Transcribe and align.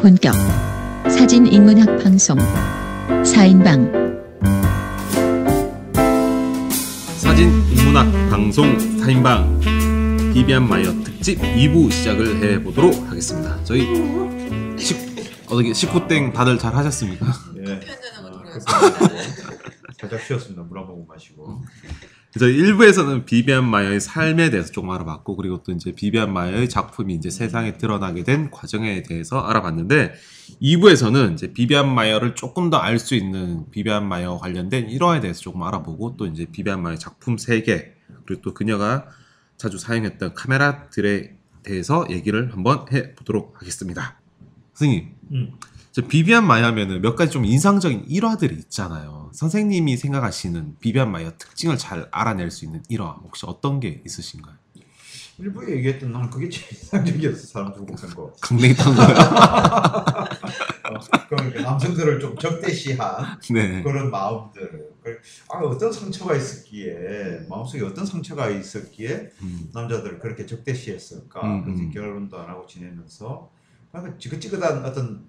본격 0.00 0.34
사진 1.10 1.46
인문학 1.46 2.02
방송 2.02 2.38
4인방 3.08 4.18
사진 7.16 7.48
인문학 7.72 8.10
방송 8.30 8.76
4인방 8.98 10.32
비비안 10.32 10.68
마이어 10.68 10.92
특집 11.02 11.40
2부 11.40 11.90
시작을 11.90 12.42
해보도록 12.42 12.94
하겠습니다. 13.10 13.58
저희 13.64 13.82
식, 14.78 14.96
어떻게 15.46 15.72
식후땡 15.72 16.32
다들 16.32 16.58
잘 16.58 16.74
하셨습니까? 16.76 17.26
예. 17.58 17.80
편안하고 17.80 18.38
아, 18.38 18.42
돌아왔습니다. 18.42 19.08
살짝 19.98 20.20
쉬었습니다. 20.20 20.62
물 20.62 20.78
한 20.78 20.86
모금 20.86 21.06
마시고. 21.08 21.62
저희 22.38 22.56
1부에서는 22.56 23.26
비비안 23.26 23.64
마이어의 23.68 24.00
삶에 24.00 24.50
대해서 24.50 24.70
조금 24.70 24.90
알아봤고 24.90 25.36
그리고 25.36 25.62
또 25.62 25.72
이제 25.72 25.92
비비안 25.92 26.32
마이어의 26.32 26.68
작품이 26.68 27.14
이제 27.14 27.30
세상에 27.30 27.76
드러나게 27.78 28.22
된 28.24 28.50
과정에 28.50 29.02
대해서 29.02 29.40
알아봤는데 29.40 30.14
2부에서는 30.62 31.34
이제 31.34 31.52
비비안 31.52 31.92
마이어를 31.94 32.34
조금 32.34 32.70
더 32.70 32.78
알 32.78 32.98
수 32.98 33.14
있는 33.14 33.70
비비안 33.70 34.08
마이어 34.08 34.38
관련된 34.38 34.88
일화에 34.88 35.20
대해서 35.20 35.40
조금 35.40 35.62
알아보고 35.62 36.16
또 36.16 36.26
이제 36.26 36.46
비비안 36.50 36.82
마이어 36.82 36.96
작품 36.96 37.38
세계 37.38 37.94
그리고 38.26 38.42
또 38.42 38.54
그녀가 38.54 39.06
자주 39.56 39.78
사용했던 39.78 40.34
카메라들에 40.34 41.36
대해서 41.62 42.06
얘기를 42.10 42.52
한번 42.52 42.86
해 42.92 43.14
보도록 43.14 43.60
하겠습니다. 43.60 44.20
선생님, 44.74 45.14
음. 45.32 45.52
저 45.98 46.06
비비안 46.06 46.46
마이 46.46 46.62
하면은 46.62 47.02
몇 47.02 47.16
가지 47.16 47.32
좀 47.32 47.44
인상적인 47.44 48.04
일화들이 48.06 48.54
있잖아요. 48.54 49.32
선생님이 49.34 49.96
생각하시는 49.96 50.76
비비안 50.78 51.10
마이어 51.10 51.32
특징을 51.36 51.76
잘 51.76 52.06
알아낼 52.12 52.52
수 52.52 52.64
있는 52.64 52.84
일화 52.88 53.18
혹시 53.24 53.44
어떤 53.48 53.80
게 53.80 54.00
있으신가요? 54.06 54.54
1부에 55.38 55.74
얘기했던 55.74 56.12
난 56.12 56.30
그게 56.30 56.48
제일 56.48 56.68
인상적이었어. 56.70 57.46
사람 57.48 57.72
본 57.72 57.84
거. 57.86 58.32
강냉이 58.40 58.76
턴. 58.76 58.92
어, 58.92 58.94
그러니까 61.28 61.62
남성들을 61.62 62.20
좀 62.20 62.38
적대시한 62.38 63.36
네. 63.52 63.82
그런 63.82 64.12
마음들. 64.12 64.90
그- 65.02 65.18
아 65.50 65.58
어떤 65.58 65.92
상처가 65.92 66.36
있었기에 66.36 67.46
마음속에 67.48 67.84
어떤 67.84 68.06
상처가 68.06 68.48
있었기에 68.50 69.30
음, 69.42 69.68
남자들을 69.74 70.20
그렇게 70.20 70.46
적대시했을까. 70.46 71.40
음, 71.42 71.64
음. 71.66 71.90
결혼도 71.90 72.38
안 72.38 72.50
하고 72.50 72.66
지내면서 72.68 73.50
그러니까 73.90 74.16
지긋지긋한 74.18 74.84
어떤 74.84 75.26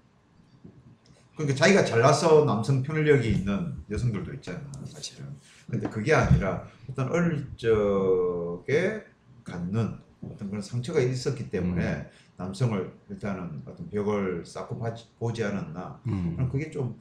그러니까 1.39 1.55
자기가 1.57 1.85
잘나서 1.85 2.43
남성 2.43 2.83
편력이 2.83 3.29
있는 3.31 3.73
여성들도 3.89 4.33
있잖아 4.33 4.59
사실은. 4.85 5.25
근데 5.71 5.87
그게 5.87 6.13
아니라 6.13 6.65
어떤 6.89 7.09
어릴 7.09 7.47
적에 7.55 9.01
갖는 9.45 9.97
어떤 10.21 10.49
그런 10.49 10.61
상처가 10.61 10.99
있었기 10.99 11.49
때문에 11.49 11.81
음. 11.85 12.05
남성을 12.35 12.91
일단은 13.09 13.61
어떤 13.65 13.89
벽을 13.89 14.43
쌓고 14.45 14.79
봐- 14.79 14.93
보지 15.17 15.41
않았나. 15.45 16.01
음. 16.07 16.49
그게 16.51 16.69
좀 16.69 16.99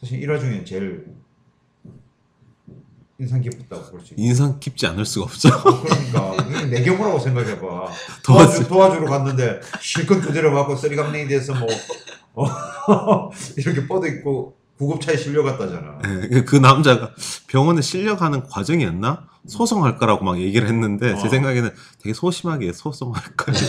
사실 0.00 0.22
일화 0.22 0.38
중에 0.38 0.62
제일 0.62 1.06
인상 3.18 3.40
깊었다고 3.40 3.90
볼 3.90 4.00
수 4.02 4.14
있어. 4.14 4.22
인상 4.22 4.60
깊지 4.60 4.86
않을 4.86 5.04
수가 5.04 5.24
없죠. 5.26 5.48
그러니까 5.62 6.36
이게 6.48 6.66
내 6.66 6.84
경우라고 6.84 7.18
생각해봐. 7.18 7.60
도와주- 8.24 8.24
도와주, 8.24 8.68
도와주러 8.68 9.06
갔는데 9.10 9.60
실컷 9.80 10.20
두드려 10.20 10.52
맞고 10.52 10.76
쓰리강냉이 10.76 11.26
돼서 11.28 11.54
뭐 11.58 11.66
어, 12.34 13.30
이렇게 13.56 13.86
뻗어 13.86 14.06
있고 14.06 14.56
구급차에 14.78 15.16
실려갔다잖아. 15.16 15.98
네, 16.30 16.42
그 16.44 16.56
남자가 16.56 17.10
병원에 17.48 17.82
실려가는 17.82 18.44
과정이었나? 18.44 19.28
소송할 19.46 19.96
거라고 19.96 20.24
막 20.24 20.38
얘기를 20.38 20.68
했는데 20.68 21.16
제 21.16 21.26
어. 21.26 21.30
생각에는 21.30 21.70
되게 22.02 22.12
소심하게 22.14 22.72
소송할 22.72 23.22
거예요. 23.36 23.60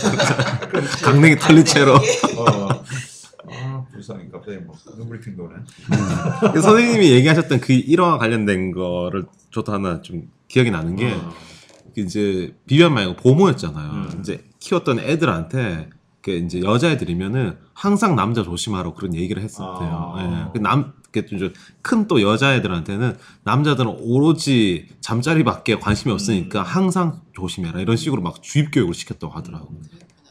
강냉이 1.02 1.36
털린 1.36 1.64
채로. 1.64 1.94
어. 1.94 2.68
아 3.50 3.84
불쌍해 3.92 4.28
갑자기 4.30 4.58
뭐 4.58 4.76
눈물이 4.96 5.20
핀 5.20 5.36
거네. 5.36 5.54
그래서 6.52 6.68
선생님이 6.68 7.10
얘기하셨던 7.12 7.60
그 7.60 7.72
일화와 7.72 8.18
관련된 8.18 8.72
거를 8.72 9.24
저도 9.50 9.72
하나 9.72 10.00
좀 10.02 10.30
기억이 10.48 10.70
나는 10.70 10.94
게 10.96 11.12
어. 11.12 11.32
그 11.94 12.00
이제 12.02 12.54
비비안 12.66 12.94
마이가 12.94 13.16
보모였잖아요. 13.16 13.90
음. 13.90 14.18
이제 14.20 14.44
키웠던 14.60 15.00
애들한테 15.00 15.88
그 16.22 16.30
이제 16.30 16.60
여자애들이면은 16.60 17.58
항상 17.74 18.14
남자 18.14 18.42
조심하라고 18.42 18.94
그런 18.94 19.14
얘기를 19.14 19.42
했었대요. 19.42 20.14
아. 20.16 20.46
예. 20.46 20.52
그 20.52 20.58
남, 20.58 20.92
큰 21.82 22.08
또 22.08 22.22
여자애들한테는 22.22 23.18
남자들은 23.44 23.96
오로지 24.00 24.88
잠자리밖에 25.00 25.78
관심이 25.78 26.12
없으니까 26.12 26.60
음. 26.60 26.64
항상 26.64 27.20
조심해라 27.34 27.80
이런 27.80 27.96
식으로 27.96 28.22
막 28.22 28.42
주입 28.42 28.70
교육을 28.72 28.94
시켰다고 28.94 29.32
하더라고. 29.34 29.70
음. 29.70 29.82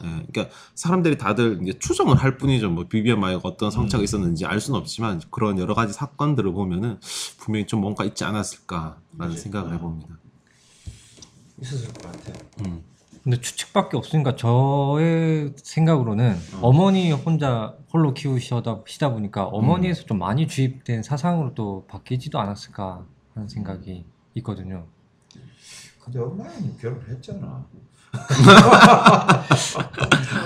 예, 0.04 0.26
그러니까 0.32 0.48
사람들이 0.74 1.16
다들 1.18 1.60
이제 1.62 1.78
추정을 1.78 2.16
할 2.16 2.36
뿐이죠. 2.36 2.70
뭐 2.70 2.88
비비안 2.88 3.20
마이가 3.20 3.40
어떤 3.44 3.70
상처가 3.70 4.02
음. 4.02 4.04
있었는지 4.04 4.44
알 4.46 4.60
수는 4.60 4.80
없지만 4.80 5.20
그런 5.30 5.58
여러 5.58 5.74
가지 5.74 5.92
사건들을 5.92 6.52
보면은 6.52 6.98
분명히 7.38 7.66
좀 7.66 7.80
뭔가 7.80 8.04
있지 8.04 8.24
않았을까라는 8.24 8.96
네. 9.30 9.36
생각을 9.36 9.74
해봅니다. 9.74 10.18
있었을 11.60 11.92
것 11.92 12.02
같아. 12.02 12.32
음. 12.66 12.82
근데 13.22 13.40
추측밖에 13.40 13.96
없으니까 13.96 14.34
저의 14.36 15.52
생각으로는 15.56 16.36
어. 16.60 16.68
어. 16.68 16.72
머니 16.72 17.12
혼자 17.12 17.76
홀로 17.92 18.14
키우시다 18.14 18.80
시다 18.86 19.10
보니까 19.10 19.44
어머니에서 19.44 20.04
좀 20.06 20.18
많이 20.18 20.48
주입된 20.48 21.02
사상으로 21.04 21.54
또 21.54 21.86
바뀌지도 21.88 22.38
않았을까 22.40 23.04
하는 23.34 23.48
생각이 23.48 24.04
있거든요. 24.36 24.86
근데 26.00 26.18
엄마는 26.18 26.76
결혼했잖아. 26.78 27.64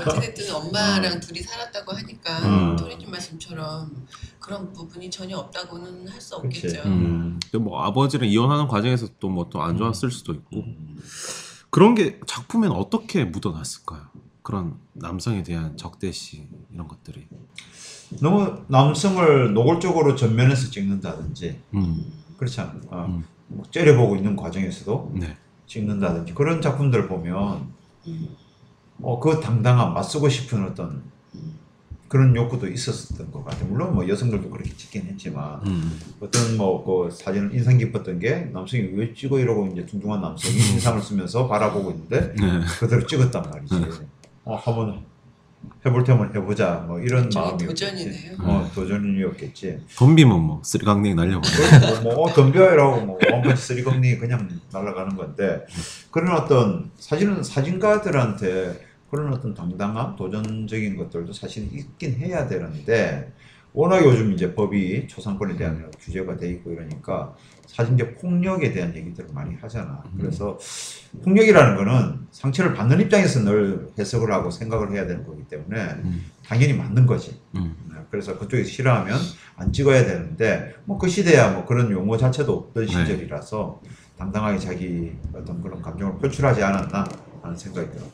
어쨌든 0.07 0.55
엄마랑 0.55 1.19
둘이 1.21 1.41
살았다고 1.41 1.93
하니까 1.93 2.39
음. 2.41 2.77
토리님 2.77 3.11
말씀처럼 3.11 4.07
그런 4.39 4.73
부분이 4.73 5.11
전혀 5.11 5.37
없다고는 5.39 6.07
할 6.09 6.21
수 6.21 6.41
그치. 6.43 6.67
없겠죠. 6.67 6.83
음. 6.89 7.41
근데 7.51 7.59
뭐 7.65 7.83
아버지랑 7.83 8.29
이혼하는 8.29 8.69
과정에서 8.69 9.09
또 9.19 9.29
뭐 9.31 9.49
또 9.49 9.63
안 9.63 9.77
좋았을 9.79 10.11
수도 10.11 10.33
있고 10.35 10.57
음. 10.61 10.97
그런 11.77 11.95
게 11.95 12.19
작품에는 12.27 12.75
어떻게 12.75 13.27
묻어났을까요? 13.27 14.01
그런 14.43 14.79
남성에 14.95 15.43
대한 15.43 15.77
적대시 15.77 16.49
이런 16.73 16.89
것들이. 16.89 17.27
너무 18.23 18.63
남성을 18.69 19.53
노골적으로 19.53 20.17
전면에서 20.17 20.71
찍는다든지 20.71 21.61
음. 21.75 22.13
그렇지 22.39 22.63
않아. 22.63 22.81
어, 22.89 23.05
음. 23.11 23.25
뭐 23.49 23.63
째려보고 23.71 24.17
있는 24.17 24.37
과정에서도 24.37 25.17
네. 25.17 25.37
찍는다든지 25.67 26.33
그런 26.33 26.63
작품들을 26.63 27.09
보면 27.09 27.71
음. 28.07 28.29
어, 29.03 29.21
그 29.21 29.39
당당함, 29.41 29.93
맞서고 29.93 30.31
싶은 30.31 30.65
어떤 30.65 30.93
음. 30.93 31.13
그런 32.09 32.35
욕구도 32.37 32.69
있었던 32.69 33.31
것 33.33 33.45
같아요. 33.45 33.67
물론 33.69 33.95
뭐 33.95 34.09
여성들도 34.09 34.49
그렇게 34.51 34.71
찍긴 34.77 35.07
했지만 35.07 35.61
음. 35.67 35.99
어떤 36.21 36.57
뭐 36.57 36.85
그 36.85 37.11
사진을 37.11 37.53
인상 37.55 37.79
깊었던 37.79 38.19
게 38.21 38.49
남성이 38.53 38.91
왜 38.95 39.13
찍어 39.13 39.39
이러고 39.41 39.67
이제 39.73 39.85
둥둥한 39.87 40.21
남성이 40.21 40.55
인상을 40.57 41.03
쓰면서 41.03 41.49
바라보고 41.49 41.91
있는데 41.91 42.33
네. 42.41 42.61
그대로 42.79 43.05
찍었단 43.07 43.51
말이지. 43.51 43.75
어, 44.45 44.55
한번 44.55 45.01
해볼 45.85 46.05
테면 46.05 46.33
해보자. 46.35 46.85
뭐 46.87 47.01
이런 47.01 47.29
마음이 47.35 47.59
도전이네요. 47.67 48.37
어, 48.41 48.71
도전이었겠지. 48.73 49.81
덤비면 49.97 50.41
뭐 50.41 50.61
쓰리강냉이 50.63 51.15
날려버려. 51.17 51.43
그래서 51.43 52.03
뭐, 52.03 52.15
뭐 52.15 52.29
덤벼이라고 52.33 53.01
뭐 53.05 53.19
원펀치 53.33 53.61
쓰리검니 53.63 54.19
그냥 54.19 54.49
날아가는 54.73 55.17
건데 55.17 55.67
그런 56.13 56.37
어떤 56.37 56.91
사진은 56.99 57.43
사진가들한테 57.43 58.86
그런 59.11 59.33
어떤 59.33 59.55
당당함, 59.55 60.17
도전적인 60.17 60.97
것들도 60.97 61.33
사실 61.33 61.65
있긴 61.73 62.15
해야 62.15 62.47
되는데 62.47 63.33
워낙 63.73 64.03
요즘 64.05 64.33
이제 64.33 64.55
법이 64.55 65.07
초상권에 65.07 65.55
대한 65.57 65.91
규제가 66.01 66.37
돼 66.39 66.49
있고 66.51 66.73
이러니까 66.73 67.35
사진적 67.67 68.19
폭력에 68.21 68.73
대한 68.73 68.95
얘기들을 68.97 69.29
많이 69.35 69.55
하잖아. 69.57 70.03
그래서 70.17 70.59
폭력이라는 71.23 71.77
거는 71.77 72.27
상처를 72.31 72.73
받는 72.73 73.01
입장에서 73.03 73.41
늘 73.41 73.89
해석을 73.99 74.33
하고 74.33 74.51
생각을 74.51 74.93
해야 74.93 75.07
되는 75.07 75.25
거기 75.27 75.45
때문에 75.45 75.79
음. 76.05 76.25
당연히 76.43 76.73
맞는 76.73 77.05
거지. 77.07 77.39
음. 77.55 77.77
네, 77.91 77.97
그래서 78.11 78.39
그쪽에서 78.39 78.69
싫어하면 78.71 79.19
안 79.57 79.73
찍어야 79.73 80.07
되는데 80.07 80.75
뭐 80.87 80.97
그 80.97 81.09
시대야 81.09 81.53
뭐 81.53 81.67
그런 81.67 81.91
용어 81.91 82.17
자체도 82.17 82.53
없던 82.53 82.87
네. 82.87 82.91
시절이라서 82.91 83.83
당당하게 84.17 84.59
자기 84.59 85.13
어떤 85.35 85.61
그런 85.61 85.83
감정을 85.83 86.17
표출하지 86.19 86.63
않았나 86.63 87.07
하는 87.43 87.57
생각이 87.57 87.91
들어. 87.91 88.05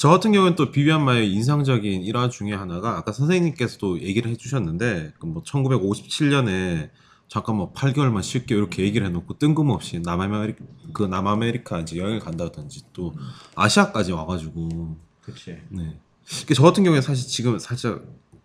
저 0.00 0.08
같은 0.08 0.32
경우는 0.32 0.56
또 0.56 0.70
비비안 0.70 1.04
마의 1.04 1.30
인상적인 1.30 2.04
일화 2.04 2.30
중에 2.30 2.54
하나가 2.54 2.96
아까 2.96 3.12
선생님께서도 3.12 4.00
얘기를 4.00 4.30
해주셨는데 4.30 5.12
그뭐 5.18 5.42
1957년에 5.42 6.88
잠깐 7.28 7.56
뭐 7.56 7.74
8개월만 7.74 8.22
쉴게 8.22 8.54
이렇게 8.54 8.82
얘기를 8.82 9.06
해놓고 9.06 9.36
뜬금없이 9.36 10.00
남아메리카 10.00 10.64
그 10.94 11.02
남아메리카 11.02 11.80
이제 11.80 11.98
여행을 11.98 12.20
간다든지 12.20 12.84
또 12.94 13.12
아시아까지 13.54 14.12
와가지고 14.12 14.96
그렇지. 15.20 15.58
네. 15.68 16.00
그저 16.46 16.62
같은 16.62 16.82
경우에 16.82 17.02
사실 17.02 17.28
지금 17.28 17.58
살짝 17.58 18.02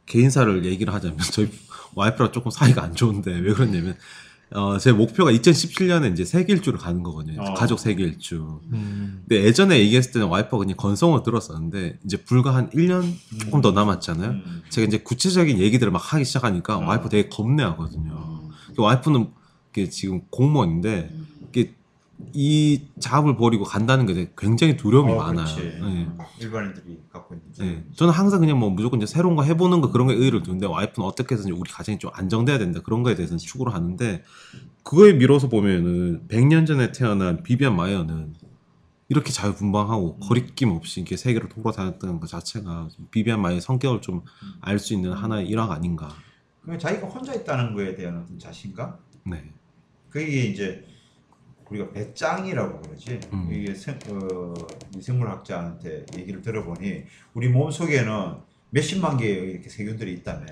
개인사를 0.07 0.65
얘기를 0.65 0.93
하자면 0.93 1.19
저희 1.31 1.49
와이프랑 1.95 2.33
조금 2.33 2.51
사이가 2.51 2.83
안 2.83 2.95
좋은데 2.95 3.31
왜 3.31 3.53
그러냐면 3.53 3.97
어, 4.55 4.77
제 4.77 4.91
목표가 4.91 5.31
2017년에 5.31 6.13
이제 6.13 6.23
세계 6.23 6.53
일주를 6.53 6.79
가는 6.79 7.03
거거든요. 7.03 7.41
어. 7.41 7.53
가족 7.55 7.79
세계 7.79 8.03
일주. 8.03 8.61
음. 8.71 9.23
근데 9.27 9.43
예전에 9.43 9.79
얘기했을 9.79 10.11
때는 10.13 10.27
와이프가 10.27 10.57
그냥 10.57 10.77
건성으로 10.77 11.23
들었었는데 11.23 11.99
이제 12.05 12.17
불과 12.17 12.55
한 12.55 12.69
1년 12.69 13.13
조금 13.39 13.61
더 13.61 13.71
남았잖아요. 13.71 14.29
음. 14.31 14.61
제가 14.69 14.87
이제 14.87 14.99
구체적인 14.99 15.59
얘기들을 15.59 15.91
막 15.91 16.13
하기 16.13 16.23
시작하니까 16.23 16.77
어. 16.77 16.85
와이프 16.85 17.09
되게 17.09 17.27
겁내하거든요. 17.29 18.11
음. 18.11 18.49
그 18.75 18.81
와이프는 18.81 19.27
이게 19.71 19.89
지금 19.89 20.21
공무원인데 20.31 21.09
음. 21.11 21.27
이 22.33 22.87
작업을 22.99 23.37
버리고 23.37 23.63
간다는 23.63 24.05
게 24.05 24.31
굉장히 24.37 24.77
두려움이 24.77 25.11
어, 25.11 25.17
많아요. 25.17 25.47
음, 25.81 26.17
일반인들이 26.39 27.01
갖고 27.11 27.35
있는. 27.35 27.47
예. 27.61 27.83
저는 27.93 28.13
항상 28.13 28.39
그냥 28.39 28.59
뭐 28.59 28.69
무조건 28.69 29.01
이제 29.01 29.11
새로운 29.11 29.35
거 29.35 29.43
해보는 29.43 29.81
거 29.81 29.91
그런 29.91 30.07
거에 30.07 30.15
의의를 30.15 30.43
두는데 30.43 30.65
와이프는 30.65 31.05
어떻게 31.07 31.35
해서든 31.35 31.51
우리 31.53 31.69
가정이 31.69 31.99
좀 31.99 32.11
안정돼야 32.13 32.57
된다 32.57 32.81
그런 32.83 33.03
거에 33.03 33.15
대해서는 33.15 33.37
추구를 33.37 33.73
하는데 33.73 34.23
그거에 34.83 35.13
밀어서 35.13 35.49
보면은 35.49 36.27
100년 36.27 36.65
전에 36.67 36.91
태어난 36.91 37.43
비비안 37.43 37.75
마이어는 37.75 38.33
이렇게 39.07 39.31
자유분방하고 39.31 40.17
거리낌 40.19 40.71
없이 40.71 40.99
이렇게 41.01 41.15
세계를 41.17 41.49
돌아다녔다는 41.49 42.19
것 42.19 42.27
자체가 42.27 42.89
비비안 43.11 43.41
마이어의 43.41 43.61
성격을 43.61 44.01
좀 44.01 44.23
알 44.61 44.79
수 44.79 44.93
있는 44.93 45.11
하나의 45.13 45.47
일화 45.47 45.71
아닌가. 45.71 46.09
그러니까 46.61 46.89
자기가 46.89 47.07
혼자 47.07 47.33
있다는 47.33 47.75
거에 47.75 47.93
대한 47.95 48.17
어떤 48.17 48.39
자신감? 48.39 48.95
네. 49.25 49.51
그게 50.09 50.45
이제 50.45 50.83
우리가 51.69 51.91
배짱이라고 51.91 52.81
그러지. 52.81 53.19
음. 53.33 53.49
이게 53.51 53.73
생, 53.73 53.97
어, 54.09 54.53
이 54.95 55.01
생물학자한테 55.01 56.05
얘기를 56.17 56.41
들어보니 56.41 57.03
우리 57.33 57.49
몸 57.49 57.71
속에는 57.71 58.35
몇십만 58.69 59.17
개의 59.17 59.51
이렇게 59.51 59.69
세균들이 59.69 60.13
있다며. 60.13 60.45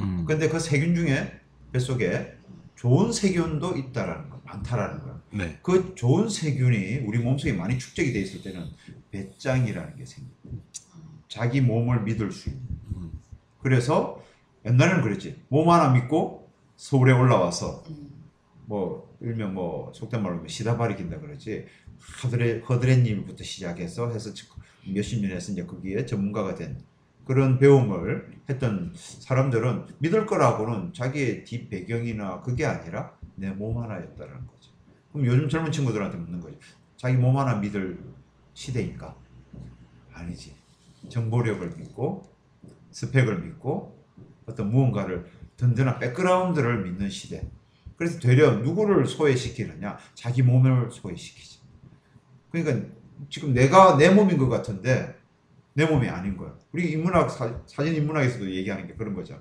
음. 0.00 0.24
근데 0.26 0.48
그 0.48 0.58
세균 0.58 0.94
중에 0.94 1.32
뱃속에 1.72 2.34
좋은 2.76 3.12
세균도 3.12 3.76
있다라는 3.76 4.30
거, 4.30 4.40
많다라는 4.44 5.02
거야. 5.02 5.20
네. 5.32 5.58
그 5.62 5.94
좋은 5.94 6.28
세균이 6.28 7.00
우리 7.06 7.18
몸속에 7.18 7.52
많이 7.52 7.78
축적이 7.78 8.12
돼 8.12 8.20
있을 8.20 8.42
때는 8.42 8.66
배짱이라는 9.10 9.96
게 9.96 10.06
생겨. 10.06 10.30
자기 11.28 11.60
몸을 11.60 12.02
믿을 12.02 12.32
수 12.32 12.48
있는. 12.48 12.62
음. 12.96 13.12
그래서 13.60 14.22
옛날에는 14.64 15.02
그랬지. 15.02 15.42
몸 15.48 15.68
하나 15.70 15.90
믿고 15.90 16.50
서울에 16.76 17.12
올라와서 17.12 17.84
음. 17.90 18.10
뭐 18.66 19.07
일명 19.20 19.54
뭐 19.54 19.92
속된 19.92 20.22
말로 20.22 20.46
시다바리 20.46 20.96
긴다 20.96 21.18
그러지. 21.20 21.66
허드레 22.22 22.60
허드렛님부터 22.60 23.42
시작해서 23.42 24.10
해서 24.10 24.30
몇십 24.86 25.20
년 25.20 25.32
해서 25.32 25.52
이제 25.52 25.64
거기에 25.66 26.06
전문가가 26.06 26.54
된 26.54 26.78
그런 27.24 27.58
배움을 27.58 28.30
했던 28.48 28.92
사람들은 28.94 29.86
믿을 29.98 30.24
거라고는 30.24 30.92
자기의 30.94 31.44
뒷 31.44 31.68
배경이나 31.68 32.40
그게 32.40 32.64
아니라 32.64 33.12
내 33.34 33.50
몸 33.50 33.82
하나였다는 33.82 34.46
거죠. 34.46 34.72
그럼 35.12 35.26
요즘 35.26 35.48
젊은 35.48 35.70
친구들한테 35.72 36.16
묻는 36.16 36.40
거죠. 36.40 36.56
자기 36.96 37.16
몸 37.16 37.36
하나 37.36 37.56
믿을 37.56 37.98
시대인가? 38.54 39.14
아니지. 40.12 40.54
정보력을 41.08 41.68
믿고 41.76 42.22
스펙을 42.90 43.42
믿고 43.42 43.96
어떤 44.46 44.70
무언가를 44.70 45.26
든든한 45.56 45.98
백그라운드를 45.98 46.84
믿는 46.84 47.10
시대. 47.10 47.48
그래서 47.98 48.20
되려 48.20 48.52
누구를 48.52 49.06
소외시키느냐? 49.06 49.98
자기 50.14 50.42
몸을 50.42 50.90
소외시키지. 50.90 51.58
그러니까 52.50 52.86
지금 53.28 53.52
내가 53.52 53.98
내 53.98 54.08
몸인 54.08 54.38
것 54.38 54.48
같은데 54.48 55.16
내 55.74 55.84
몸이 55.84 56.08
아닌 56.08 56.36
거야. 56.36 56.54
우리 56.72 56.92
인문학 56.92 57.28
사, 57.28 57.60
사진 57.66 57.94
인문학에서도 57.96 58.50
얘기하는 58.54 58.86
게 58.86 58.94
그런 58.94 59.14
거죠. 59.14 59.38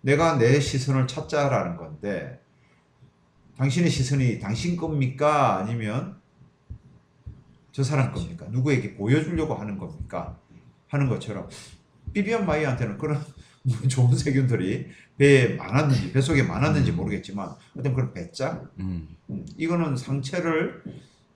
내가 0.00 0.36
내 0.36 0.58
시선을 0.58 1.06
찾자라는 1.06 1.76
건데 1.76 2.40
당신의 3.56 3.88
시선이 3.88 4.40
당신 4.40 4.76
겁니까? 4.76 5.58
아니면 5.58 6.20
저 7.70 7.84
사람 7.84 8.12
겁니까? 8.12 8.46
누구에게 8.50 8.96
보여주려고 8.96 9.54
하는 9.54 9.78
겁니까? 9.78 10.36
하는 10.88 11.08
것처럼 11.08 11.48
비비안 12.12 12.46
마이한테는 12.46 12.98
그런 12.98 13.24
좋은 13.88 14.16
세균들이 14.16 14.88
배에 15.16 15.54
많았는지 15.54 16.12
뱃속에 16.12 16.42
많았는지 16.42 16.92
모르겠지만 16.92 17.54
어떤 17.78 17.94
그런 17.94 18.12
배짱 18.12 18.68
음. 18.80 19.08
음, 19.30 19.46
이거는 19.56 19.96
상체를 19.96 20.82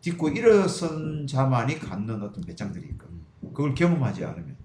딛고 0.00 0.30
일어선 0.30 1.26
자만이 1.26 1.78
갖는 1.78 2.22
어떤 2.22 2.44
배짱들이 2.44 2.86
있거든. 2.90 3.20
그걸 3.40 3.74
경험하지 3.74 4.24
않으면 4.24 4.56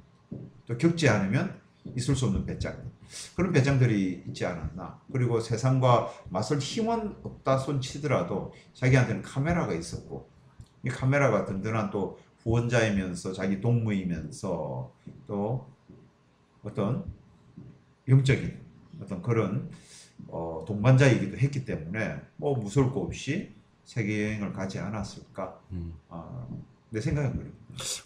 또 0.68 0.78
겪지 0.78 1.10
않으면 1.10 1.60
있을 1.96 2.16
수 2.16 2.26
없는 2.26 2.46
배짱. 2.46 2.78
그런 3.36 3.52
배짱들이 3.52 4.24
있지 4.28 4.46
않았나. 4.46 5.00
그리고 5.12 5.40
세상과 5.40 6.14
맞설 6.30 6.60
힘은 6.60 7.16
없다 7.24 7.58
손치더라도 7.58 8.54
자기한테는 8.74 9.22
카메라가 9.22 9.74
있었고 9.74 10.30
이 10.84 10.90
카메라가 10.90 11.46
든든한 11.46 11.90
또 11.90 12.20
후원자이면서 12.44 13.34
자기 13.34 13.60
동무이면서 13.60 14.92
또 15.28 15.68
어떤 16.64 17.04
영적인 18.16 18.60
어떤 19.02 19.22
그런 19.22 19.72
어, 20.28 20.64
동반자이기도 20.68 21.38
했기 21.38 21.66
때문에 21.66 22.18
뭐 22.36 22.56
무서울 22.56 22.92
거 22.92 23.00
없이 23.00 23.52
세계 23.86 24.26
여행을 24.26 24.54
가지 24.54 24.78
않았을까? 24.80 25.60
음. 25.72 25.94
아, 26.10 26.46
내 26.90 27.02
생각은 27.02 27.38
그래. 27.38 27.50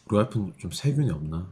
우리 0.07 0.17
와이프는 0.17 0.53
좀 0.57 0.71
세균이 0.71 1.11
없나? 1.11 1.47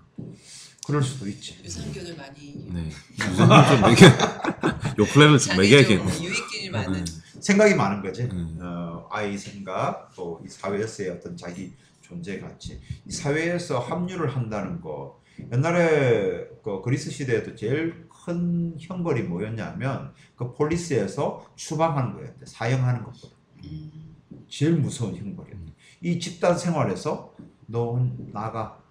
그럴 0.85 1.01
수도 1.01 1.27
있지. 1.27 1.57
유산균을 1.63 2.15
많이 2.15 2.69
네. 2.71 2.89
유산균 3.19 3.67
좀 3.67 3.81
먹여. 3.81 4.05
요 4.99 5.05
플랜을 5.13 5.39
좀 5.39 5.55
먹여야겠네. 5.57 6.23
유익균이 6.23 6.69
많은 6.69 6.99
음. 6.99 7.05
생각이 7.41 7.73
많은 7.75 8.01
거지. 8.01 8.23
음. 8.23 8.57
어, 8.61 9.07
아이 9.11 9.37
생각, 9.37 10.11
또 10.15 10.41
이 10.45 10.47
사회에서의 10.49 11.09
어떤 11.09 11.35
자기 11.35 11.73
존재 12.01 12.39
가치, 12.39 12.79
이 13.05 13.11
사회에서 13.11 13.79
합류를 13.79 14.35
한다는 14.35 14.79
거. 14.79 15.21
옛날에 15.51 16.47
그 16.63 16.81
그리스 16.83 17.09
시대에도 17.09 17.55
제일 17.55 18.07
큰 18.23 18.75
형벌이 18.79 19.23
뭐였냐면 19.23 20.13
그 20.35 20.53
폴리스에서 20.53 21.45
추방하는 21.55 22.13
거였대. 22.13 22.45
사형하는 22.45 23.03
것보다. 23.03 23.35
음. 23.65 24.15
제일 24.47 24.77
무서운 24.77 25.15
형벌이었대. 25.15 25.73
이 26.01 26.19
집단 26.19 26.57
생활에서 26.57 27.35
너 27.65 27.99
나가 28.31 28.81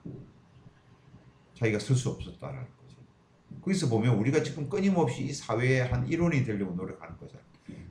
자기가 1.55 1.79
쓸 1.79 1.97
수 1.97 2.11
없었다라는 2.11 2.61
거죠. 2.61 2.97
거기서 3.63 3.89
보면 3.89 4.17
우리가 4.17 4.43
지금 4.43 4.69
끊임없이 4.69 5.25
이 5.25 5.33
사회의 5.33 5.87
한 5.87 6.07
일원이 6.09 6.45
되려고 6.45 6.75
노력하는 6.75 7.17
거잖아요. 7.17 7.43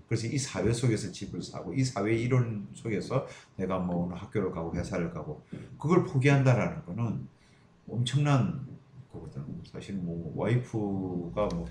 그래서 0.07 0.27
이 0.27 0.37
사회 0.37 0.71
속에서 0.73 1.11
집을 1.11 1.41
사고 1.41 1.73
이 1.73 1.83
사회 1.83 2.13
이론 2.13 2.67
속에서 2.73 3.25
내가 3.55 3.79
뭐 3.79 4.13
학교를 4.13 4.51
가고 4.51 4.75
회사를 4.75 5.11
가고 5.11 5.45
그걸 5.79 6.03
포기한다라는 6.03 6.85
거는 6.85 7.27
엄청난 7.87 8.70
거거든. 9.11 9.43
사실 9.71 9.95
뭐 9.95 10.31
와이프가 10.35 11.49
뭐. 11.53 11.65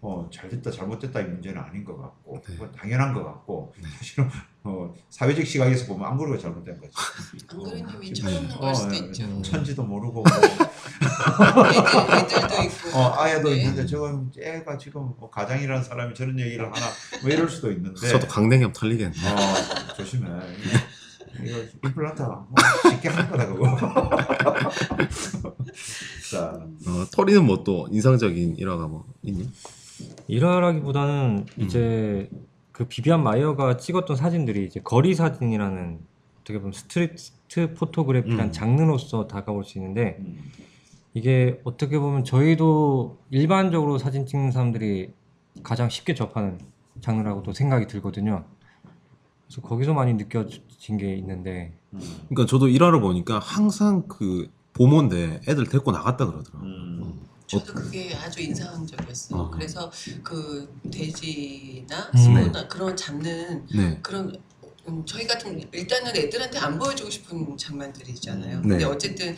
어, 0.00 0.28
잘됐다 0.32 0.70
잘못됐다 0.70 1.20
이 1.20 1.24
문제는 1.24 1.60
아닌 1.60 1.84
것 1.84 1.96
같고 1.96 2.42
네. 2.46 2.54
그건 2.54 2.72
당연한 2.72 3.14
것 3.14 3.22
같고 3.24 3.72
사실은 3.98 4.28
어, 4.64 4.92
사회적 5.08 5.46
시각에서 5.46 5.86
보면 5.86 6.08
안구르가 6.10 6.38
잘못된 6.38 6.80
거지. 6.80 6.92
안 6.96 7.46
그러님이 7.46 8.10
어, 8.10 8.12
철없는 8.12 8.48
걸 8.58 8.74
수도 8.74 8.94
예, 8.94 8.98
있죠. 8.98 9.42
천지도 9.42 9.84
모르고 9.84 10.22
뭐, 10.22 11.66
애들, 11.68 12.36
애들도 12.38 12.62
있고. 12.64 12.98
어, 12.98 13.14
아예도 13.20 13.48
네. 13.50 13.56
있는데 13.56 13.86
저건 13.86 14.30
애가 14.38 14.76
지금 14.76 15.14
뭐 15.18 15.30
가장이라는 15.30 15.82
사람이 15.82 16.14
저런 16.14 16.38
얘기를 16.38 16.64
하나 16.66 16.86
뭐 17.22 17.30
이럴 17.30 17.48
수도 17.48 17.70
있는데 17.72 18.08
저도 18.08 18.26
강냉이하면 18.26 18.72
털리겠네. 18.72 19.14
어, 19.16 19.94
조심해. 19.96 20.28
이거 21.44 21.58
임플란트 21.84 22.22
뭐 22.22 22.46
쉽게 22.90 23.08
하는 23.08 23.30
거다 23.30 23.46
그거. 23.46 23.76
자, 26.30 26.52
어, 26.86 27.04
털이는 27.12 27.44
뭐 27.46 27.62
또 27.64 27.86
인상적인 27.90 28.56
일화가 28.56 28.88
뭐 28.88 29.04
있니? 29.22 29.48
일화라기보다는 30.28 31.46
이제 31.58 32.28
그 32.72 32.86
비비안 32.86 33.22
마이어가 33.22 33.76
찍었던 33.76 34.16
사진들이 34.16 34.64
이제 34.66 34.80
거리 34.80 35.14
사진이라는 35.14 36.00
어떻게 36.40 36.58
보면 36.58 36.72
street 36.72 37.74
photography란 37.74 38.40
음. 38.48 38.52
장르로서 38.52 39.28
다가올 39.28 39.64
수 39.64 39.78
있는데 39.78 40.16
음, 40.20 40.50
이게 41.14 41.60
어떻게 41.64 41.98
보면 41.98 42.24
저희도 42.24 43.18
일반적으로 43.30 43.98
사진 43.98 44.26
찍는 44.26 44.50
사람들이 44.50 45.12
가장 45.62 45.88
쉽게 45.88 46.14
접하는 46.14 46.58
장르라고도 47.00 47.52
생각이 47.52 47.86
들거든요. 47.86 48.44
그래서 49.46 49.60
거기서 49.60 49.92
많이 49.92 50.14
느껴 50.16 50.46
진 50.82 50.96
게 50.96 51.14
있는데 51.14 51.72
음, 51.92 52.00
그러니까 52.28 52.50
저도 52.50 52.66
일화를 52.66 53.00
보니까 53.00 53.38
항상 53.38 54.08
그 54.08 54.50
보모인데 54.72 55.40
애들 55.46 55.68
데리고 55.68 55.92
나갔다 55.92 56.26
그러더라고. 56.26 56.66
음, 56.66 57.20
저도 57.46 57.72
그게 57.72 58.12
아주 58.16 58.40
인상적이었어요. 58.40 59.40
어. 59.40 59.50
그래서 59.50 59.92
그 60.24 60.68
돼지나 60.90 62.10
음. 62.16 62.18
소나 62.18 62.66
그런 62.66 62.96
잡는 62.96 63.66
네. 63.72 64.00
그런 64.02 64.34
음, 64.88 65.04
저희 65.06 65.24
같은 65.24 65.62
일단은 65.72 66.16
애들한테 66.16 66.58
안 66.58 66.76
보여주고 66.80 67.08
싶은 67.10 67.56
장면들이잖아요. 67.56 68.62
네. 68.62 68.68
근데 68.68 68.84
어쨌든 68.84 69.36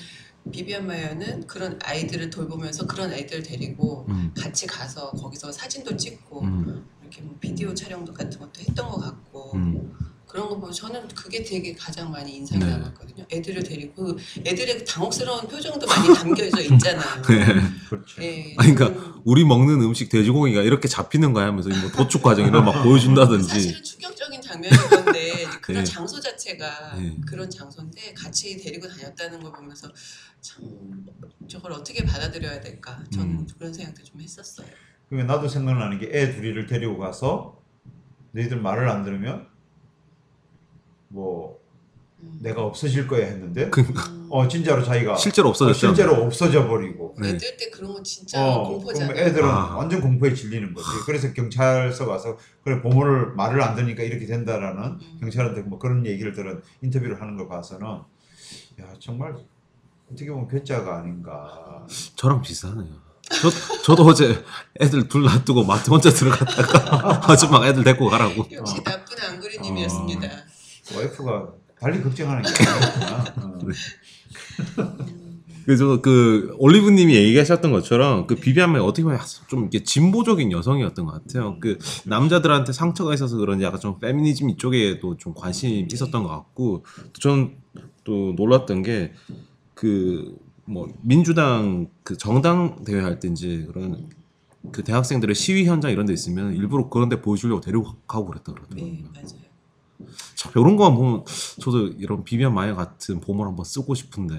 비비안 0.50 0.86
마이어는 0.86 1.46
그런 1.46 1.78
아이들을 1.84 2.30
돌보면서 2.30 2.86
그런 2.86 3.10
아이들을 3.12 3.42
데리고 3.42 4.06
음. 4.08 4.32
같이 4.34 4.66
가서 4.66 5.10
거기서 5.10 5.52
사진도 5.52 5.94
찍고 5.94 6.40
음. 6.40 6.86
이렇게 7.02 7.20
뭐 7.20 7.36
비디오 7.38 7.74
촬영도 7.74 8.14
같은 8.14 8.38
것도 8.38 8.60
했던 8.60 8.88
것 8.88 8.98
같고 8.98 9.52
음. 9.56 9.92
그런 10.34 10.48
거 10.48 10.56
보면 10.58 10.72
저는 10.72 11.06
그게 11.14 11.44
되게 11.44 11.72
가장 11.76 12.10
많이 12.10 12.38
인상이 12.38 12.64
네. 12.64 12.68
남았거든요. 12.72 13.24
애들을 13.32 13.62
데리고 13.62 14.18
애들의 14.44 14.78
그 14.78 14.84
당혹스러운 14.84 15.46
표정도 15.46 15.86
많이 15.86 16.12
담겨져 16.12 16.60
있잖아요. 16.60 17.22
네. 17.22 17.62
그렇죠. 17.88 18.20
예, 18.20 18.52
아니, 18.58 18.74
그러니까 18.74 19.20
우리 19.24 19.44
먹는 19.44 19.80
음식 19.80 20.08
돼지고기가 20.08 20.62
이렇게 20.62 20.88
잡히는 20.88 21.34
거야 21.34 21.46
하면서 21.46 21.68
뭐 21.68 21.88
도축 21.92 22.20
과정 22.20 22.48
이런 22.48 22.64
막 22.64 22.82
보여준다든지 22.82 23.48
사실은 23.48 23.84
충격적인 23.84 24.40
이제 25.10 25.46
그런 25.60 25.84
네. 25.84 25.90
장소 25.90 26.20
자체가 26.20 26.96
네. 26.96 27.16
그런 27.24 27.48
장소인데 27.48 28.14
같이 28.14 28.56
데리고 28.56 28.88
다녔다는 28.88 29.40
걸 29.40 29.52
보면서 29.52 29.88
참 30.40 30.64
저걸 31.46 31.70
어떻게 31.70 32.04
받아들여야 32.04 32.60
될까 32.60 33.04
저는 33.12 33.28
음. 33.28 33.46
그런 33.56 33.72
생각도 33.72 34.02
좀 34.02 34.20
했었어요. 34.20 34.66
그러니까 35.08 35.32
나도 35.32 35.46
생각나는 35.46 36.00
게 36.00 36.10
애 36.12 36.34
둘이를 36.34 36.66
데리고 36.66 36.98
가서 36.98 37.62
너희들 38.32 38.60
말을 38.60 38.88
안 38.88 39.04
들으면 39.04 39.53
뭐 41.14 41.60
음. 42.20 42.38
내가 42.42 42.62
없어질 42.62 43.06
거야 43.06 43.26
했는데 43.26 43.70
음. 43.78 44.26
어 44.30 44.48
진짜로 44.48 44.82
자기가 44.82 45.14
실제로 45.16 45.48
어, 45.48 45.50
없어졌죠. 45.50 45.78
실제로 45.78 46.14
없어져 46.24 46.66
버리고 46.66 47.14
네. 47.18 47.28
애들 47.28 47.56
때 47.56 47.70
그런 47.70 47.94
거 47.94 48.02
진짜 48.02 48.44
어, 48.44 48.68
공포잖아요. 48.68 49.16
애들은 49.16 49.48
아. 49.48 49.76
완전 49.76 50.00
공포에 50.00 50.34
질리는 50.34 50.74
거지. 50.74 50.88
그래서 51.06 51.32
경찰서 51.32 52.06
가서 52.06 52.36
그래 52.64 52.82
보모를 52.82 53.34
말을 53.34 53.62
안 53.62 53.76
듣니까 53.76 54.02
이렇게 54.02 54.26
된다라는 54.26 54.82
음. 54.82 55.18
경찰한테 55.20 55.62
뭐 55.62 55.78
그런 55.78 56.04
얘기를 56.04 56.32
들은 56.32 56.60
인터뷰를 56.82 57.20
하는 57.20 57.36
걸 57.36 57.48
봐서는 57.48 57.86
야 57.86 58.92
정말 58.98 59.36
어떻게 60.10 60.30
보면 60.30 60.48
괴짜가 60.48 60.98
아닌가. 60.98 61.86
저랑 62.16 62.42
비슷하네요. 62.42 63.04
저, 63.40 63.48
저도 63.82 64.04
어제 64.04 64.44
애들 64.80 65.08
둘 65.08 65.22
놔두고 65.22 65.64
마트 65.64 65.88
혼자 65.90 66.10
들어갔다가 66.10 67.22
아줌마가 67.32 67.68
애들 67.68 67.84
데리고 67.84 68.08
가라고. 68.10 68.46
역시 68.52 68.82
나쁜 68.82 69.16
안그리님이었습니다. 69.22 70.28
와이프가 70.94 71.52
달리 71.80 72.02
걱정하는 72.02 72.42
게 72.42 72.48
아니구나. 72.48 73.46
어. 73.46 73.58
그래서 75.64 76.02
그 76.02 76.54
올리브님이 76.58 77.14
얘기하셨던 77.14 77.72
것처럼 77.72 78.26
그 78.26 78.34
비비안이 78.34 78.78
어떻게 78.78 79.02
보면 79.02 79.18
좀 79.46 79.60
이렇게 79.60 79.82
진보적인 79.82 80.52
여성이었던 80.52 81.06
것 81.06 81.12
같아요. 81.12 81.56
그 81.60 81.78
남자들한테 82.04 82.72
상처가 82.72 83.14
있어서 83.14 83.36
그런지 83.38 83.64
약간 83.64 83.80
좀 83.80 83.98
페미니즘 83.98 84.50
이쪽에도 84.50 85.16
좀 85.16 85.32
관심이 85.34 85.86
있었던 85.90 86.22
것 86.22 86.28
같고 86.28 86.84
전 87.18 87.64
또 88.04 88.34
놀랐던 88.36 88.82
게그 88.82 90.36
뭐 90.66 90.88
민주당 91.02 91.88
그 92.04 92.16
정당 92.16 92.84
대회 92.84 93.00
할 93.00 93.18
때인지 93.18 93.64
그런 93.66 94.08
그 94.70 94.82
대학생들의 94.84 95.34
시위 95.34 95.66
현장 95.66 95.90
이런 95.90 96.06
데 96.06 96.12
있으면 96.12 96.54
일부러 96.54 96.88
그런 96.88 97.08
데 97.08 97.20
보여주려고 97.20 97.60
데리고 97.60 97.96
가고 98.06 98.26
그랬다 98.26 98.52
그러더라고요. 98.52 98.92
네 98.92 99.04
맞아요. 99.12 99.53
참 100.34 100.52
이런 100.56 100.76
거만 100.76 100.96
보면 100.96 101.24
저도 101.60 101.88
이런 101.88 102.24
비비안 102.24 102.54
마야 102.54 102.74
같은 102.74 103.20
보물 103.20 103.46
한번 103.46 103.64
쓰고 103.64 103.94
싶은데. 103.94 104.34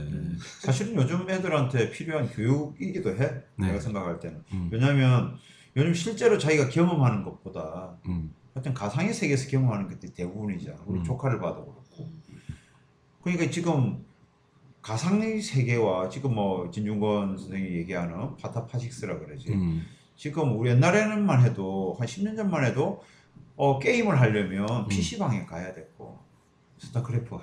사실은 0.62 0.95
요즘 0.95 1.29
애들한테 1.29 1.91
필요한 1.91 2.27
교육이기도 2.29 3.12
해. 3.12 3.43
네. 3.55 3.67
내가 3.67 3.79
생각할 3.79 4.19
때는. 4.19 4.43
음. 4.53 4.69
왜냐하면 4.71 5.38
요즘 5.75 5.93
실제로 5.93 6.38
자기가 6.38 6.69
경험하는 6.69 7.24
것보다 7.24 7.97
음. 8.07 8.33
하여튼 8.53 8.74
가상의 8.74 9.13
세계에서 9.13 9.50
경험하는 9.50 9.89
것들이 9.89 10.13
대부분이잖아. 10.13 10.77
우리 10.85 11.00
음. 11.00 11.03
조카를 11.03 11.39
봐도 11.39 11.65
그렇고. 11.65 12.09
그러니까 13.21 13.50
지금 13.50 14.05
가상의 14.81 15.41
세계와 15.41 16.09
지금 16.09 16.35
뭐 16.35 16.69
진중권 16.69 17.38
선생이 17.38 17.75
얘기하는 17.77 18.35
pataphysics라 18.38 19.19
그러지. 19.19 19.51
음. 19.51 19.85
지금 20.15 20.57
우리 20.57 20.69
옛날에는만 20.69 21.43
해도 21.43 21.95
한 22.00 22.07
10년 22.07 22.38
전만 22.38 22.63
해도 22.63 23.03
어, 23.55 23.79
게임을 23.79 24.19
하려면 24.19 24.88
PC방에 24.88 25.45
가야 25.45 25.74
됐고 25.74 26.19
스타크래프트 26.77 27.35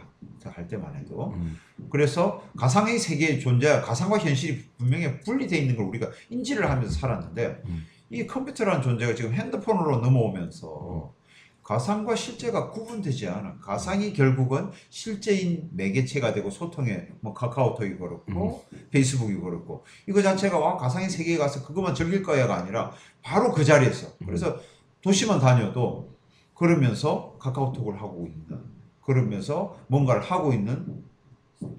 할 0.44 0.68
때만 0.68 0.94
해도 0.96 1.32
음. 1.34 1.58
그래서 1.90 2.42
가상의 2.56 2.98
세계의 2.98 3.40
존재, 3.40 3.80
가상과 3.80 4.18
현실이 4.18 4.62
분명히 4.78 5.20
분리되어 5.20 5.58
있는 5.58 5.76
걸 5.76 5.86
우리가 5.86 6.10
인지를 6.30 6.68
하면서 6.70 6.90
살았는데 6.90 7.62
음. 7.66 7.86
이 8.10 8.26
컴퓨터라는 8.26 8.82
존재가 8.82 9.14
지금 9.14 9.32
핸드폰으로 9.32 10.00
넘어오면서 10.00 11.14
가상과 11.62 12.16
실제가 12.16 12.70
구분되지 12.70 13.28
않아. 13.28 13.58
가상이 13.60 14.12
결국은 14.12 14.70
실제인 14.90 15.70
매개체가 15.72 16.34
되고 16.34 16.50
소통에 16.50 17.06
뭐 17.20 17.32
카카오톡이 17.32 17.96
그렇고 17.96 18.64
페이스북이 18.90 19.36
그렇고 19.36 19.84
이거 20.08 20.20
자체가 20.20 20.58
와 20.58 20.76
가상의 20.76 21.08
세계에 21.08 21.38
가서 21.38 21.64
그것만 21.64 21.94
즐길 21.94 22.22
거야가 22.22 22.56
아니라 22.56 22.92
바로 23.22 23.52
그 23.52 23.64
자리에서 23.64 24.08
그래서 24.26 24.58
도시만 25.02 25.40
다녀도 25.40 26.10
그러면서 26.54 27.36
카카오톡을 27.38 28.00
하고 28.00 28.26
있는 28.26 28.60
그러면서 29.02 29.76
뭔가를 29.88 30.22
하고 30.22 30.52
있는 30.52 31.02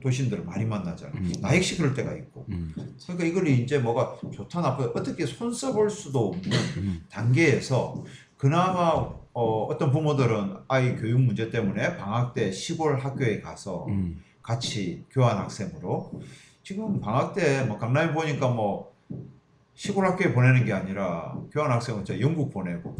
도시인들을 0.01 0.45
많이 0.45 0.65
만나잖아요. 0.65 1.15
음. 1.15 1.33
나 1.41 1.55
역시 1.55 1.77
그럴 1.77 1.93
때가 1.93 2.13
있고. 2.15 2.45
음. 2.49 2.73
그러니까 3.03 3.25
이걸 3.25 3.47
이제 3.47 3.79
뭐가 3.79 4.17
좋다 4.31 4.61
나쁘다 4.61 4.91
어떻게 4.99 5.25
손 5.25 5.53
써볼 5.53 5.89
수도 5.89 6.29
없는 6.29 6.51
음. 6.77 7.05
단계에서 7.09 8.03
그나마 8.37 9.09
어, 9.33 9.63
어떤 9.65 9.91
부모들은 9.91 10.57
아이 10.67 10.95
교육 10.95 11.19
문제 11.21 11.49
때문에 11.49 11.97
방학 11.97 12.33
때 12.33 12.51
시골 12.51 12.99
학교에 12.99 13.41
가서 13.41 13.85
음. 13.87 14.21
같이 14.41 15.05
교환 15.09 15.37
학생으로 15.37 16.21
지금 16.61 16.99
방학 16.99 17.33
때 17.33 17.65
뭐 17.65 17.77
강남에 17.77 18.13
보니까 18.13 18.49
뭐 18.49 18.93
시골 19.75 20.05
학교에 20.05 20.33
보내는 20.33 20.65
게 20.65 20.73
아니라 20.73 21.35
교환 21.51 21.71
학생은 21.71 22.05
저 22.05 22.19
영국 22.19 22.51
보내고 22.53 22.95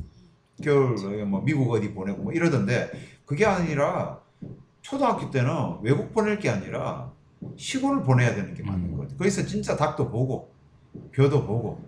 겨울 0.62 1.26
뭐 1.26 1.42
미국 1.42 1.72
어디 1.72 1.94
보내고 1.94 2.24
뭐 2.24 2.34
이러던데 2.34 2.92
그게 3.26 3.46
아니라 3.46 4.20
초등학교 4.82 5.32
때는 5.32 5.78
외국 5.82 6.12
보낼 6.14 6.40
게 6.40 6.50
아니라 6.50 7.12
시골을 7.58 8.04
보내야 8.04 8.36
되는 8.36 8.54
게 8.54 8.64
맞는 8.64 8.92
음. 8.92 8.98
거죠. 8.98 9.18
거기서 9.18 9.46
진짜 9.46 9.76
닭도 9.76 10.10
보고 10.10 10.52
벼도 11.12 11.46
보고 11.46 11.82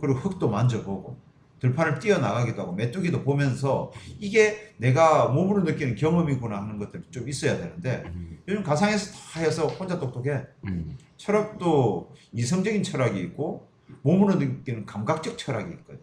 그리고 0.00 0.18
흙도 0.18 0.48
만져보고 0.48 1.16
들판을 1.60 1.98
뛰어나가기도 1.98 2.62
하고 2.62 2.72
메뚜기도 2.72 3.24
보면서 3.24 3.90
이게 4.20 4.74
내가 4.76 5.28
몸으로 5.28 5.62
느끼는 5.62 5.96
경험이구나 5.96 6.62
하는 6.62 6.78
것들이 6.78 7.02
좀 7.10 7.28
있어야 7.28 7.56
되는데 7.56 8.04
음. 8.06 8.38
요즘 8.46 8.62
가상에서 8.62 9.12
다 9.12 9.40
해서 9.40 9.66
혼자 9.66 9.98
똑똑해. 9.98 10.44
음. 10.66 10.96
철학도 11.16 12.14
이성적인 12.32 12.82
철학이 12.82 13.18
있고 13.20 13.68
몸으로 14.02 14.36
느끼는 14.36 14.86
감각적 14.86 15.36
철학이 15.36 15.72
있거든. 15.72 16.00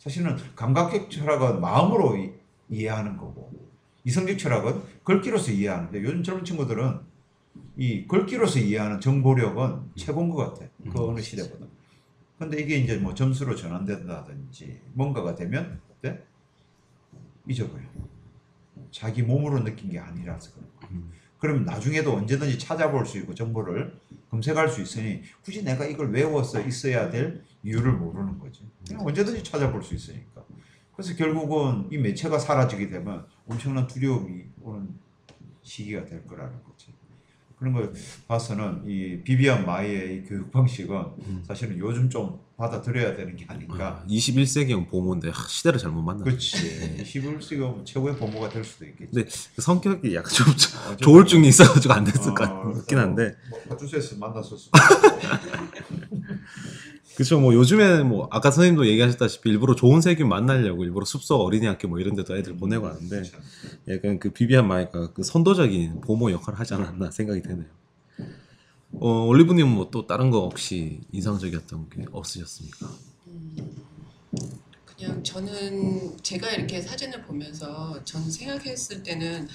사실은 0.00 0.34
감각적 0.56 1.10
철학은 1.10 1.60
마음으로 1.60 2.16
이, 2.16 2.32
이해하는 2.70 3.18
거고 3.18 3.52
이성적 4.04 4.38
철학은 4.38 4.82
글귀로서 5.04 5.52
이해하는데 5.52 6.02
요즘 6.02 6.22
젊은 6.22 6.42
친구들은 6.42 7.00
이 7.76 8.06
글귀로서 8.06 8.60
이해하는 8.60 8.98
정보력은 9.00 9.90
최고인 9.96 10.30
것 10.30 10.54
같아. 10.54 10.70
그 10.90 11.06
어느 11.06 11.20
시대보다. 11.20 11.66
근데 12.38 12.62
이게 12.62 12.78
이제 12.78 12.96
뭐 12.96 13.14
점수로 13.14 13.54
전환된다든지 13.54 14.80
뭔가가 14.94 15.34
되면 15.34 15.78
어때? 15.90 16.18
잊어버려. 17.46 17.82
자기 18.90 19.22
몸으로 19.22 19.62
느낀 19.62 19.90
게 19.90 19.98
아니라서 19.98 20.52
그런 20.52 20.66
거야. 20.80 20.90
음. 20.92 21.12
그러면 21.38 21.64
나중에도 21.66 22.14
언제든지 22.14 22.58
찾아볼 22.58 23.04
수 23.04 23.18
있고 23.18 23.34
정보를 23.34 23.98
검색할 24.30 24.70
수 24.70 24.80
있으니 24.80 25.22
굳이 25.44 25.62
내가 25.62 25.84
이걸 25.84 26.10
외워서 26.10 26.62
있어야 26.62 27.10
될 27.10 27.42
이유를 27.62 27.92
모르는 27.92 28.38
거지. 28.38 28.60
그냥 28.86 29.06
언제든지 29.06 29.42
찾아볼 29.42 29.82
수 29.82 29.94
있으니까. 29.94 30.42
그래서 30.94 31.14
결국은 31.16 31.88
이 31.90 31.98
매체가 31.98 32.38
사라지게 32.38 32.90
되면 32.90 33.24
엄청난 33.46 33.86
두려움이 33.86 34.44
오는 34.62 34.88
시기가 35.62 36.04
될 36.04 36.26
거라는 36.26 36.52
거지. 36.64 36.92
그런 37.58 37.74
걸 37.74 37.92
봐서는 38.26 38.84
이 38.86 39.22
비비안 39.22 39.66
마이의 39.66 40.24
교육 40.24 40.50
방식은 40.50 40.96
음. 40.96 41.44
사실은 41.46 41.78
요즘 41.78 42.08
좀 42.08 42.40
받아들여야 42.56 43.14
되는 43.16 43.36
게 43.36 43.44
아닌가. 43.48 44.02
21세기형 44.08 44.88
보모인데 44.88 45.28
하, 45.28 45.46
시대를 45.46 45.78
잘못 45.78 46.00
만나. 46.00 46.24
그렇지. 46.24 47.02
21세기 47.02 47.84
최고의 47.84 48.16
보모가 48.16 48.48
될 48.48 48.64
수도 48.64 48.86
있겠지. 48.86 49.12
근데 49.12 49.28
그 49.54 49.62
성격이 49.62 50.14
약간 50.14 50.30
좀 50.32 50.46
어, 50.48 50.96
조울증이 50.96 51.48
있어가지고 51.48 51.92
안 51.92 52.04
됐을 52.04 52.34
것 52.34 52.50
어, 52.50 52.72
같긴 52.72 52.96
한데. 52.98 53.36
뭐 53.50 53.60
파주소에서 53.68 54.16
만났을 54.16 54.56
수 54.56 54.70
도 57.20 57.24
그쵸 57.24 57.38
뭐 57.38 57.52
요즘에 57.52 58.02
뭐 58.02 58.28
아까 58.30 58.50
선생님도 58.50 58.86
얘기하셨다시피 58.86 59.50
일부러 59.50 59.74
좋은 59.74 60.00
세균 60.00 60.26
만나려고 60.26 60.84
일부러 60.84 61.04
숲속 61.04 61.42
어린이학교 61.42 61.86
뭐 61.86 61.98
이런 62.00 62.14
데도 62.14 62.34
애들 62.34 62.56
보내고 62.56 62.86
하는데 62.86 63.22
약간 63.88 64.18
그 64.18 64.30
비비안 64.30 64.66
마이가 64.66 65.12
그 65.12 65.22
선도적인 65.22 66.00
보모 66.00 66.30
역할을 66.32 66.58
하지 66.58 66.72
않았나 66.72 67.10
생각이 67.10 67.42
되네요. 67.42 67.66
어 68.92 69.26
올리브님은 69.26 69.70
뭐 69.70 69.90
또 69.90 70.06
다른 70.06 70.30
거 70.30 70.40
혹시 70.40 71.00
인상적이었던 71.12 71.90
게 71.90 72.06
없으셨습니까? 72.10 72.90
음, 73.26 73.76
그냥 74.86 75.22
저는 75.22 76.16
제가 76.22 76.50
이렇게 76.52 76.80
사진을 76.80 77.22
보면서 77.22 78.02
전 78.04 78.30
생각했을 78.30 79.02
때는 79.02 79.46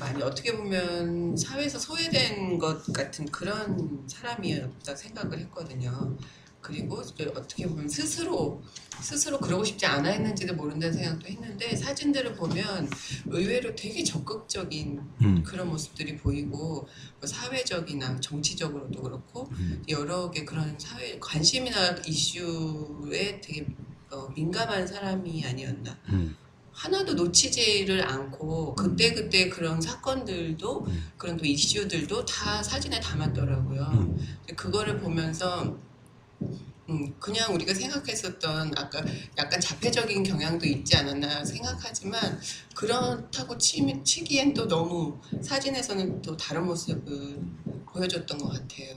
많이 0.00 0.20
어떻게 0.20 0.56
보면 0.56 1.36
사회에서 1.36 1.78
소외된 1.78 2.58
것 2.58 2.92
같은 2.92 3.26
그런 3.26 4.04
사람이었다 4.08 4.96
생각을 4.96 5.38
했거든요. 5.38 6.16
그리고 6.64 6.96
어떻게 6.96 7.66
보면 7.68 7.86
스스로 7.86 8.62
스스로 9.02 9.38
그러고 9.38 9.62
싶지 9.62 9.84
않아 9.84 10.08
했는지도 10.08 10.54
모른다는 10.54 10.94
생각도 10.94 11.28
했는데 11.28 11.76
사진들을 11.76 12.34
보면 12.36 12.88
의외로 13.26 13.74
되게 13.74 14.02
적극적인 14.02 14.98
음. 15.20 15.42
그런 15.44 15.68
모습들이 15.68 16.16
보이고 16.16 16.88
뭐 17.20 17.26
사회적이나 17.26 18.18
정치적으로도 18.20 19.02
그렇고 19.02 19.50
음. 19.52 19.82
여러 19.90 20.30
개 20.30 20.46
그런 20.46 20.74
사회 20.78 21.18
관심이나 21.20 21.96
이슈에 22.06 23.42
되게 23.42 23.66
어, 24.10 24.28
민감한 24.34 24.86
사람이 24.86 25.44
아니었나. 25.44 25.98
음. 26.08 26.34
하나도 26.72 27.12
놓치지를 27.12 28.02
않고 28.08 28.74
그때 28.74 29.12
그때 29.12 29.48
그런 29.50 29.80
사건들도 29.80 30.86
음. 30.86 31.10
그런 31.18 31.36
또 31.36 31.44
이슈들도 31.44 32.24
다 32.24 32.62
사진에 32.62 33.00
담았더라고요. 33.00 33.82
음. 33.92 34.36
그거를 34.56 34.98
보면서 34.98 35.76
음, 36.90 37.14
그냥 37.18 37.54
우리가 37.54 37.72
생각했었던 37.72 38.72
아까 38.76 39.02
약간 39.38 39.60
자폐적인 39.60 40.22
경향도 40.22 40.66
있지 40.66 40.96
않았나 40.96 41.44
생각하지만 41.44 42.38
그렇다고 42.74 43.56
치, 43.56 43.82
치기엔 44.04 44.52
또 44.52 44.68
너무 44.68 45.18
사진에서는 45.40 46.20
또 46.20 46.36
다른 46.36 46.66
모습을 46.66 47.38
보여줬던 47.90 48.38
것 48.38 48.48
같아요. 48.48 48.96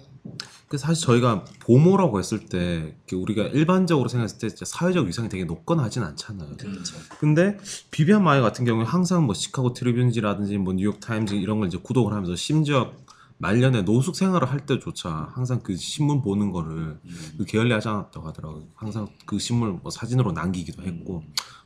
그 0.67 0.77
사실 0.77 1.05
저희가 1.05 1.45
보모라고 1.61 2.19
했을 2.19 2.45
때 2.45 2.93
우리가 3.13 3.43
일반적으로 3.43 4.09
생각했을 4.09 4.37
때 4.37 4.65
사회적 4.65 5.07
위상이 5.07 5.29
되게 5.29 5.45
높거나 5.45 5.83
하진 5.83 6.03
않잖아요. 6.03 6.57
그렇죠. 6.57 6.97
근데 7.19 7.57
비비안 7.89 8.21
마이 8.23 8.41
같은 8.41 8.65
경우에 8.65 8.83
항상 8.83 9.23
뭐 9.25 9.33
시카고 9.33 9.71
트리뷴지라든지 9.71 10.57
뭐 10.57 10.73
뉴욕 10.73 10.99
타임즈 10.99 11.35
이런 11.35 11.59
걸 11.59 11.69
이제 11.69 11.77
구독을 11.81 12.11
하면서 12.11 12.35
심지어 12.35 12.91
말년에 13.39 13.83
노숙 13.83 14.15
생활을 14.15 14.49
할 14.49 14.65
때조차 14.65 15.29
항상 15.33 15.59
그 15.61 15.75
신문 15.75 16.21
보는 16.21 16.51
거를 16.51 16.99
그 17.37 17.45
게을리하지 17.45 17.87
않았다고 17.87 18.27
하더라고요. 18.27 18.63
항상 18.75 19.07
그 19.25 19.37
신문을 19.37 19.73
뭐 19.81 19.91
사진으로 19.91 20.31
남기기도 20.31 20.83
했고 20.83 21.23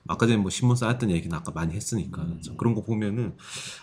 아까 0.07 0.25
전에 0.25 0.37
뭐 0.37 0.49
신문 0.49 0.75
쌓였던 0.75 1.11
얘기는 1.11 1.35
아까 1.35 1.51
많이 1.51 1.73
했으니까 1.73 2.25
참 2.43 2.57
그런 2.57 2.73
거 2.73 2.83
보면은 2.83 3.37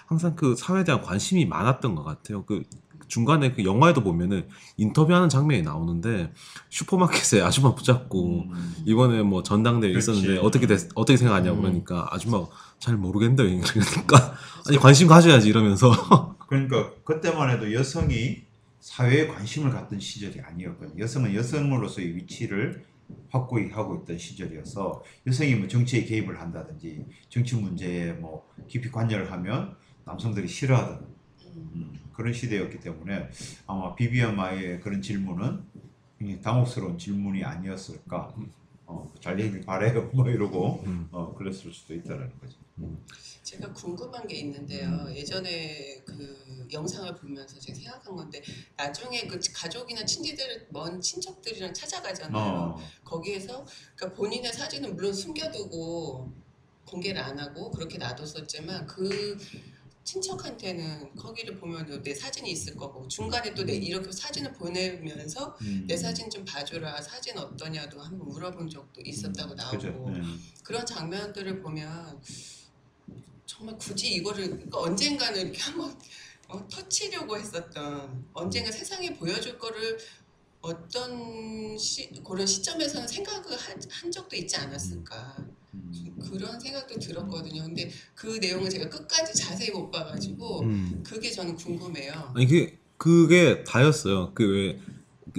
항상 0.06 0.36
그 0.36 0.54
사회에 0.54 0.84
대한 0.84 1.00
관심이 1.00 1.46
많았던 1.46 1.94
것 1.94 2.04
같아요. 2.04 2.44
그 2.44 2.62
중간에 3.08 3.52
그 3.52 3.64
영화에도 3.64 4.02
보면은 4.02 4.48
인터뷰하는 4.76 5.30
장면이 5.30 5.62
나오는데 5.62 6.32
슈퍼마켓에 6.68 7.40
아줌마 7.40 7.74
붙잡고 7.74 8.44
음. 8.50 8.74
이번에 8.84 9.22
뭐 9.22 9.42
전당대회 9.42 9.92
그렇지. 9.92 10.10
있었는데 10.10 10.40
어떻게 10.40 10.66
됐, 10.66 10.90
어떻게 10.94 11.16
생각하냐고 11.16 11.58
음. 11.58 11.62
그러니까 11.62 12.06
아줌마 12.10 12.44
잘 12.78 12.96
모르겠는데 12.96 13.44
그러니까 13.44 14.34
아니 14.68 14.76
관심 14.76 15.08
가져야지 15.08 15.48
이러면서 15.48 16.36
그러니까 16.48 16.94
그때만 17.04 17.50
해도 17.50 17.72
여성이 17.72 18.42
사회에 18.80 19.28
관심을 19.28 19.70
갖던 19.70 20.00
시절이 20.00 20.40
아니었거든요. 20.40 21.02
여성은 21.02 21.34
여성으로서의 21.34 22.16
위치를 22.16 22.84
확고히 23.30 23.70
하고 23.70 23.96
있던 23.96 24.18
시절이어서 24.18 25.02
여성이 25.26 25.54
뭐 25.54 25.68
정치에 25.68 26.04
개입을 26.04 26.40
한다든지 26.40 27.04
정치 27.28 27.54
문제에 27.54 28.12
뭐 28.12 28.48
깊이 28.66 28.90
관여를 28.90 29.30
하면 29.30 29.76
남성들이 30.04 30.48
싫어하던 30.48 31.06
음. 31.56 31.70
음, 31.74 32.00
그런 32.14 32.32
시대였기 32.32 32.80
때문에 32.80 33.28
아마 33.66 33.94
비비안 33.94 34.34
마이의 34.34 34.80
그런 34.80 35.02
질문은 35.02 35.62
당혹스러운 36.42 36.98
질문이 36.98 37.44
아니었을까. 37.44 38.34
어, 38.86 39.12
잘 39.20 39.36
되길 39.36 39.66
바래요. 39.66 40.10
뭐 40.14 40.28
이러고 40.28 40.82
음. 40.86 41.08
어, 41.10 41.34
그랬을 41.34 41.72
수도 41.72 41.94
있다라는 41.94 42.30
거지. 42.40 42.56
제가 43.42 43.72
궁금한 43.72 44.26
게 44.26 44.36
있는데요. 44.36 45.06
예전에 45.14 46.02
그 46.04 46.68
영상을 46.70 47.14
보면서 47.14 47.58
제가 47.58 47.78
생각한 47.78 48.14
건데 48.14 48.42
나중에 48.76 49.26
그 49.26 49.40
가족이나 49.54 50.04
친지들 50.04 50.66
먼 50.70 51.00
친척들이랑 51.00 51.72
찾아가잖아요. 51.72 52.42
어, 52.42 52.78
거기에서 53.04 53.64
그러니까 53.96 54.16
본인의 54.18 54.52
사진은 54.52 54.94
물론 54.94 55.14
숨겨두고 55.14 56.30
공개를 56.84 57.20
안 57.22 57.38
하고 57.38 57.70
그렇게 57.70 57.96
놔뒀었지만 57.96 58.86
그 58.86 59.38
친척한테는 60.04 61.14
거기를 61.16 61.56
보면 61.58 62.02
내 62.02 62.14
사진이 62.14 62.50
있을 62.50 62.76
거고 62.76 63.06
중간에 63.08 63.54
또 63.54 63.64
내 63.64 63.74
이렇게 63.74 64.10
사진을 64.10 64.54
보내면서 64.54 65.56
음. 65.60 65.84
내 65.86 65.96
사진 65.96 66.30
좀 66.30 66.44
봐주라 66.46 67.02
사진 67.02 67.36
어떠냐도 67.36 68.00
한번 68.00 68.28
물어본 68.28 68.70
적도 68.70 69.02
있었다고 69.02 69.54
나오고 69.54 69.76
그죠. 69.76 70.10
네. 70.10 70.22
그런 70.62 70.86
장면들을 70.86 71.60
보면 71.60 72.22
정말 73.48 73.76
굳이 73.78 74.12
이거를 74.14 74.50
그러니까 74.50 74.78
언젠가는 74.78 75.40
이렇게 75.40 75.58
한번 75.58 75.98
어, 76.48 76.68
터치려고 76.68 77.36
했었던 77.36 78.26
언젠가 78.34 78.70
세상에 78.70 79.12
보여줄 79.14 79.58
거를 79.58 79.98
어떤 80.60 81.76
시, 81.78 82.10
그런 82.22 82.46
시점에서는 82.46 83.08
생각을 83.08 83.56
한, 83.56 83.80
한 83.90 84.10
적도 84.12 84.36
있지 84.36 84.56
않았을까 84.56 85.36
음. 85.74 86.18
그런 86.30 86.60
생각도 86.60 86.98
들었거든요. 86.98 87.62
근데 87.62 87.90
그 88.14 88.36
내용을 88.38 88.68
제가 88.68 88.88
끝까지 88.88 89.34
자세히 89.34 89.70
못 89.70 89.90
봐가지고 89.90 90.60
음. 90.60 91.02
그게 91.04 91.30
저는 91.30 91.56
궁금해요. 91.56 92.32
아니 92.36 92.46
그게 92.46 92.78
그게 92.98 93.64
다였어요. 93.64 94.34
그 94.34 94.44
왜 94.44 94.78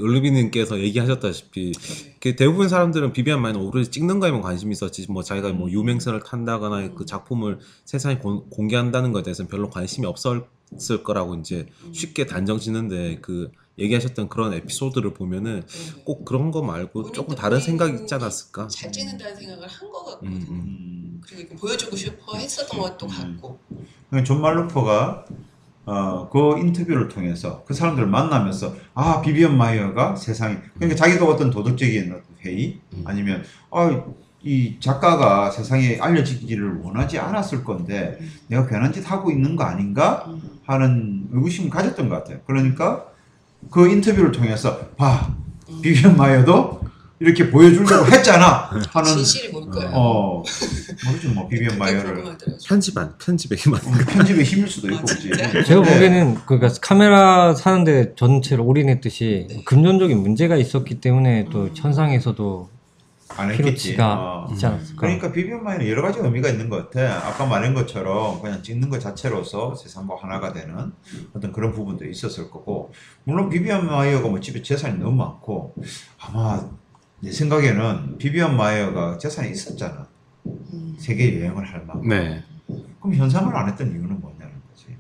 얼루비님께서 0.02 0.80
얘기하셨다시피 0.80 1.72
네. 1.72 2.16
그 2.20 2.36
대부분 2.36 2.70
사람들은 2.70 3.14
비비안 3.14 3.42
마이는 3.42 3.62
오로지 3.62 3.92
찍는 3.92 4.20
거에만 4.20 4.42
관심이 4.42 4.72
있었지 4.72 5.06
뭐 5.10 5.24
자기가 5.24 5.54
뭐 5.54 5.70
유명세를 5.70 6.24
탄다거나 6.24 6.94
그 6.94 7.06
작품을 7.06 7.60
세상에 7.86 8.18
공, 8.18 8.50
공개한다는 8.50 9.12
것에 9.12 9.24
대해서는 9.24 9.50
별로 9.50 9.70
관심이 9.70 10.06
없었을 10.06 11.04
거라고 11.04 11.36
이제 11.36 11.68
음. 11.84 11.94
쉽게 11.94 12.26
단정 12.26 12.60
짓는데 12.60 13.20
그 13.22 13.52
얘기하셨던 13.80 14.30
그런 14.30 14.54
에피소드를 14.54 15.14
보면은 15.14 15.64
네. 15.66 16.02
꼭 16.04 16.26
그런 16.26 16.52
거 16.52 16.62
말고 16.62 17.12
조금 17.12 17.36
다른 17.36 17.60
생각이 17.60 18.02
있지 18.02 18.14
않았을까? 18.14 18.68
잘 18.68 18.92
찍는다는 18.92 19.36
생각을 19.36 19.68
한것 19.68 20.06
같거든요. 20.06 20.30
음, 20.30 20.46
음. 20.50 20.50
음. 20.50 21.22
그리고 21.26 21.56
보여주고 21.56 21.96
싶어 21.96 22.38
했었던 22.38 22.80
것도 22.80 23.06
음. 23.06 23.10
같고. 23.10 23.60
그러니까 24.10 24.28
존 24.28 24.42
말루퍼가 24.42 25.26
어, 25.86 26.30
그 26.30 26.60
인터뷰를 26.60 27.08
통해서 27.08 27.64
그 27.66 27.74
사람들을 27.74 28.08
만나면서 28.08 28.76
아 28.94 29.22
비비언 29.22 29.58
마이어가 29.58 30.16
세상에 30.16 30.58
그러니까 30.76 30.96
자기도 30.96 31.28
어떤 31.28 31.50
도덕적인 31.50 32.22
회의 32.46 32.80
음. 32.94 33.04
아니면 33.06 33.44
아 33.72 33.90
이 34.42 34.78
작가가 34.80 35.52
세상에 35.52 35.98
알려지기를 36.00 36.80
원하지 36.82 37.20
않았을 37.20 37.64
건데 37.64 38.18
내가 38.48 38.66
괜한 38.68 38.94
짓 38.94 39.10
하고 39.10 39.32
있는 39.32 39.56
거 39.58 39.66
아닌가 39.66 40.26
음. 40.28 40.42
하는 40.66 41.28
의구심을 41.32 41.70
가졌던 41.70 42.08
것 42.08 42.16
같아요. 42.16 42.40
그러니까 42.48 43.06
그 43.70 43.90
인터뷰를 43.90 44.32
통해서 44.32 44.88
봐 44.96 45.36
음. 45.70 45.82
비비언 45.82 46.16
마이어도 46.16 46.79
이렇게 47.20 47.50
보여주려고 47.50 48.06
했잖아 48.12 48.70
하는 48.92 49.14
진실이 49.14 49.52
뭘까요? 49.52 49.90
어 49.94 50.44
모르죠 51.06 51.30
뭐 51.34 51.48
비비언 51.48 51.70
그게 51.72 51.78
마이어를. 51.78 52.38
편집의 52.66 53.14
편집의 53.18 53.56
힘 53.56 53.82
음, 53.86 54.06
편집의 54.06 54.44
힘일 54.46 54.70
수도 54.70 54.88
있고 54.90 55.00
아, 55.02 55.02
그지. 55.02 55.30
제가 55.66 55.82
근데 55.82 55.94
보기에는 55.94 56.36
그러니까 56.46 56.74
카메라 56.82 57.54
사는데 57.54 58.16
전체를 58.16 58.64
올인했듯이 58.64 59.48
네. 59.50 59.64
금전적인 59.66 60.18
문제가 60.18 60.56
있었기 60.56 61.02
때문에 61.02 61.48
또 61.52 61.64
음. 61.64 61.72
현상에서도 61.76 62.70
안 63.38 63.52
했겠지. 63.52 63.96
어. 64.00 64.48
있지 64.52 64.66
않았을까. 64.66 65.00
그러니까 65.00 65.32
비비안 65.32 65.54
마이어는 65.54 65.88
여러 65.88 66.02
가지 66.02 66.20
의미가 66.20 66.50
있는 66.50 66.68
것 66.68 66.90
같아. 66.90 67.28
아까 67.28 67.46
말한 67.46 67.74
것처럼 67.76 68.42
그냥 68.42 68.64
찍는 68.64 68.90
것 68.90 69.00
자체로서 69.00 69.76
세상과 69.76 70.16
하나가 70.20 70.52
되는 70.52 70.92
어떤 71.34 71.52
그런 71.52 71.72
부분도 71.72 72.06
있었을 72.06 72.50
거고 72.50 72.92
물론 73.26 73.50
비비안 73.50 73.86
마이어가 73.86 74.28
뭐 74.28 74.40
집에 74.40 74.62
재산이 74.64 74.98
너무 74.98 75.16
많고 75.16 75.76
아마 76.20 76.60
내 77.22 77.32
생각에는 77.32 78.18
비비안 78.18 78.56
마이어가 78.56 79.18
재산이 79.18 79.52
있었잖아. 79.52 80.08
음. 80.46 80.96
세계 80.98 81.40
여행을 81.40 81.66
할 81.66 81.86
만큼. 81.86 82.08
네. 82.08 82.44
그럼 83.00 83.16
현상을 83.16 83.56
안 83.56 83.68
했던 83.68 83.92
이유는 83.92 84.22
뭐냐는 84.22 84.54
거지. 84.70 84.96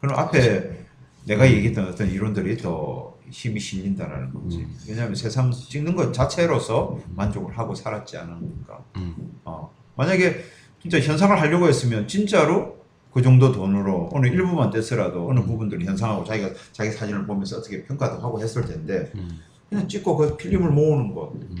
그럼 0.00 0.18
앞에 0.18 0.86
내가 1.26 1.50
얘기했던 1.50 1.88
어떤 1.88 2.10
이론들이 2.10 2.56
더 2.56 3.16
힘이 3.30 3.60
실린다라는 3.60 4.34
거지. 4.34 4.58
음. 4.58 4.76
왜냐하면 4.88 5.14
세상 5.14 5.50
찍는 5.50 5.96
것 5.96 6.12
자체로서 6.12 6.98
만족을 7.14 7.56
하고 7.56 7.74
살았지 7.74 8.16
않았는가. 8.18 8.84
음. 8.96 9.40
어. 9.44 9.72
만약에 9.96 10.42
진짜 10.80 11.00
현상을 11.00 11.38
하려고 11.40 11.68
했으면 11.68 12.06
진짜로 12.08 12.82
그 13.12 13.22
정도 13.22 13.52
돈으로 13.52 14.10
어느 14.12 14.26
일부만 14.26 14.70
떼서라도 14.70 15.28
어느 15.28 15.40
부분들을 15.40 15.84
현상하고 15.84 16.24
자기가 16.24 16.50
자기 16.72 16.90
사진을 16.90 17.26
보면서 17.26 17.58
어떻게 17.58 17.84
평가도 17.84 18.20
하고 18.20 18.40
했을 18.40 18.64
텐데 18.64 19.12
음. 19.14 19.40
그냥 19.72 19.88
찍고 19.88 20.16
그 20.18 20.36
필름을 20.36 20.70
모으는 20.70 21.14
거. 21.14 21.32
음. 21.34 21.56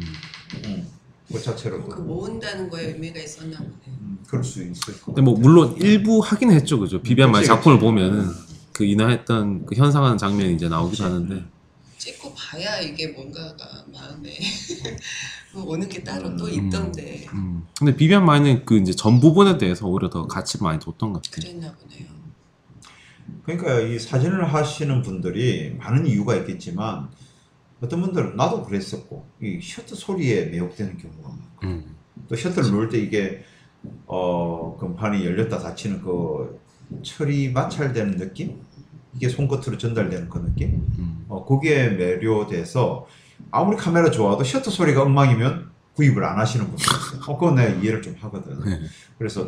음. 0.66 0.86
그 1.32 1.40
자체로도 1.40 1.88
그 1.88 2.00
모은다는 2.02 2.68
거에 2.68 2.88
의미가 2.88 3.18
있었나 3.18 3.56
보네. 3.56 3.70
음, 3.88 4.18
그럴 4.28 4.44
수 4.44 4.62
있을 4.62 5.00
것 5.00 5.06
근데 5.06 5.22
뭐 5.22 5.34
같아. 5.34 5.48
물론 5.48 5.76
일부 5.78 6.20
하긴 6.20 6.50
했죠, 6.52 6.78
그죠? 6.78 7.00
비비안 7.00 7.30
마이어 7.30 7.40
그치, 7.40 7.48
작품을 7.48 7.78
그치. 7.78 7.86
보면은 7.86 8.26
그 8.74 8.84
인화했던 8.84 9.64
그 9.64 9.74
현상하는 9.74 10.18
장면이 10.18 10.54
이제 10.54 10.68
나오기도 10.68 10.90
그치. 10.90 11.02
하는데 11.04 11.44
찍고 11.96 12.34
봐야 12.34 12.80
이게 12.80 13.08
뭔가가 13.08 13.56
마음에 13.90 14.36
오는 15.56 15.88
게 15.88 16.04
따로 16.04 16.36
또 16.36 16.44
음. 16.46 16.66
있던데 16.66 17.26
음. 17.32 17.66
근데 17.78 17.96
비비안 17.96 18.26
마이는 18.26 18.66
그 18.66 18.76
이제 18.76 18.92
전 18.92 19.18
부분에 19.18 19.56
대해서 19.56 19.86
오히려 19.86 20.10
더 20.10 20.26
가치를 20.26 20.64
많이 20.64 20.78
뒀던 20.80 21.14
것 21.14 21.22
같아요. 21.22 21.50
그랬나 21.50 21.74
보네요. 21.76 22.08
그러니까 23.44 23.80
이 23.80 23.98
사진을 23.98 24.52
하시는 24.52 25.00
분들이 25.00 25.74
많은 25.78 26.06
이유가 26.06 26.36
있겠지만 26.36 27.08
어떤 27.82 28.00
분들은 28.00 28.36
나도 28.36 28.62
그랬었고 28.62 29.26
이 29.42 29.60
셔터 29.60 29.96
소리에 29.96 30.46
매혹되는 30.46 30.96
경우가 30.96 31.28
많고 31.28 31.66
음. 31.66 31.96
또 32.28 32.36
셔터를 32.36 32.70
누를 32.70 32.88
때 32.88 32.98
이게 32.98 33.44
어 34.06 34.76
금판이 34.78 35.26
열렸다 35.26 35.58
닫히는 35.58 36.00
그 36.00 36.60
철이 37.02 37.50
마찰되는 37.50 38.16
느낌 38.16 38.62
이게 39.14 39.28
손끝으로 39.28 39.76
전달되는 39.78 40.28
그 40.28 40.38
느낌 40.38 40.86
음. 40.98 41.24
어 41.28 41.44
거기에 41.44 41.90
매료돼서 41.90 43.06
아무리 43.50 43.76
카메라 43.76 44.10
좋아도 44.10 44.44
셔터 44.44 44.70
소리가 44.70 45.02
엉망이면 45.02 45.72
구입을 45.96 46.24
안 46.24 46.38
하시는 46.38 46.64
분들 46.66 46.84
있어요. 46.84 47.20
어 47.26 47.36
그건 47.36 47.56
내가 47.56 47.68
이해를 47.80 48.00
좀 48.00 48.14
하거든. 48.20 48.64
네. 48.64 48.80
그래서 49.18 49.46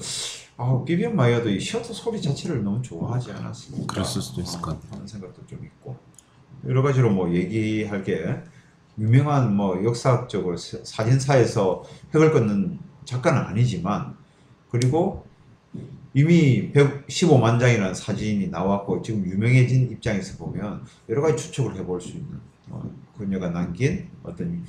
아 0.56 0.82
비비안 0.84 1.14
마이어도 1.14 1.48
이 1.48 1.60
셔터 1.60 1.92
소리 1.92 2.20
자체를 2.20 2.64
너무 2.64 2.82
좋아하지 2.82 3.30
않았을까 3.30 3.86
그랬을 3.86 4.20
수도 4.20 4.40
있을 4.40 4.60
것 4.60 4.72
같아요. 4.72 4.92
하는 4.92 5.06
생각도 5.06 5.46
좀 5.46 5.64
있고 5.64 5.96
여러 6.66 6.82
가지로 6.82 7.10
뭐 7.10 7.32
얘기할 7.32 8.02
게 8.04 8.24
유명한 8.98 9.54
뭐 9.54 9.82
역사적으로 9.84 10.56
사- 10.56 10.78
사진사에서 10.82 11.84
획을 12.14 12.32
긋는 12.32 12.78
작가는 13.04 13.40
아니지만 13.42 14.14
그리고 14.70 15.24
이미 16.14 16.72
115만 16.72 17.58
장이라는 17.58 17.92
사진이 17.94 18.48
나왔고 18.48 19.02
지금 19.02 19.26
유명해진 19.26 19.90
입장에서 19.90 20.36
보면 20.38 20.82
여러 21.08 21.22
가지 21.22 21.36
추측을 21.36 21.74
해볼 21.76 22.00
수 22.00 22.10
있는 22.10 22.38
어, 22.70 22.82
그녀가 23.18 23.50
남긴 23.50 24.08
어떤 24.22 24.64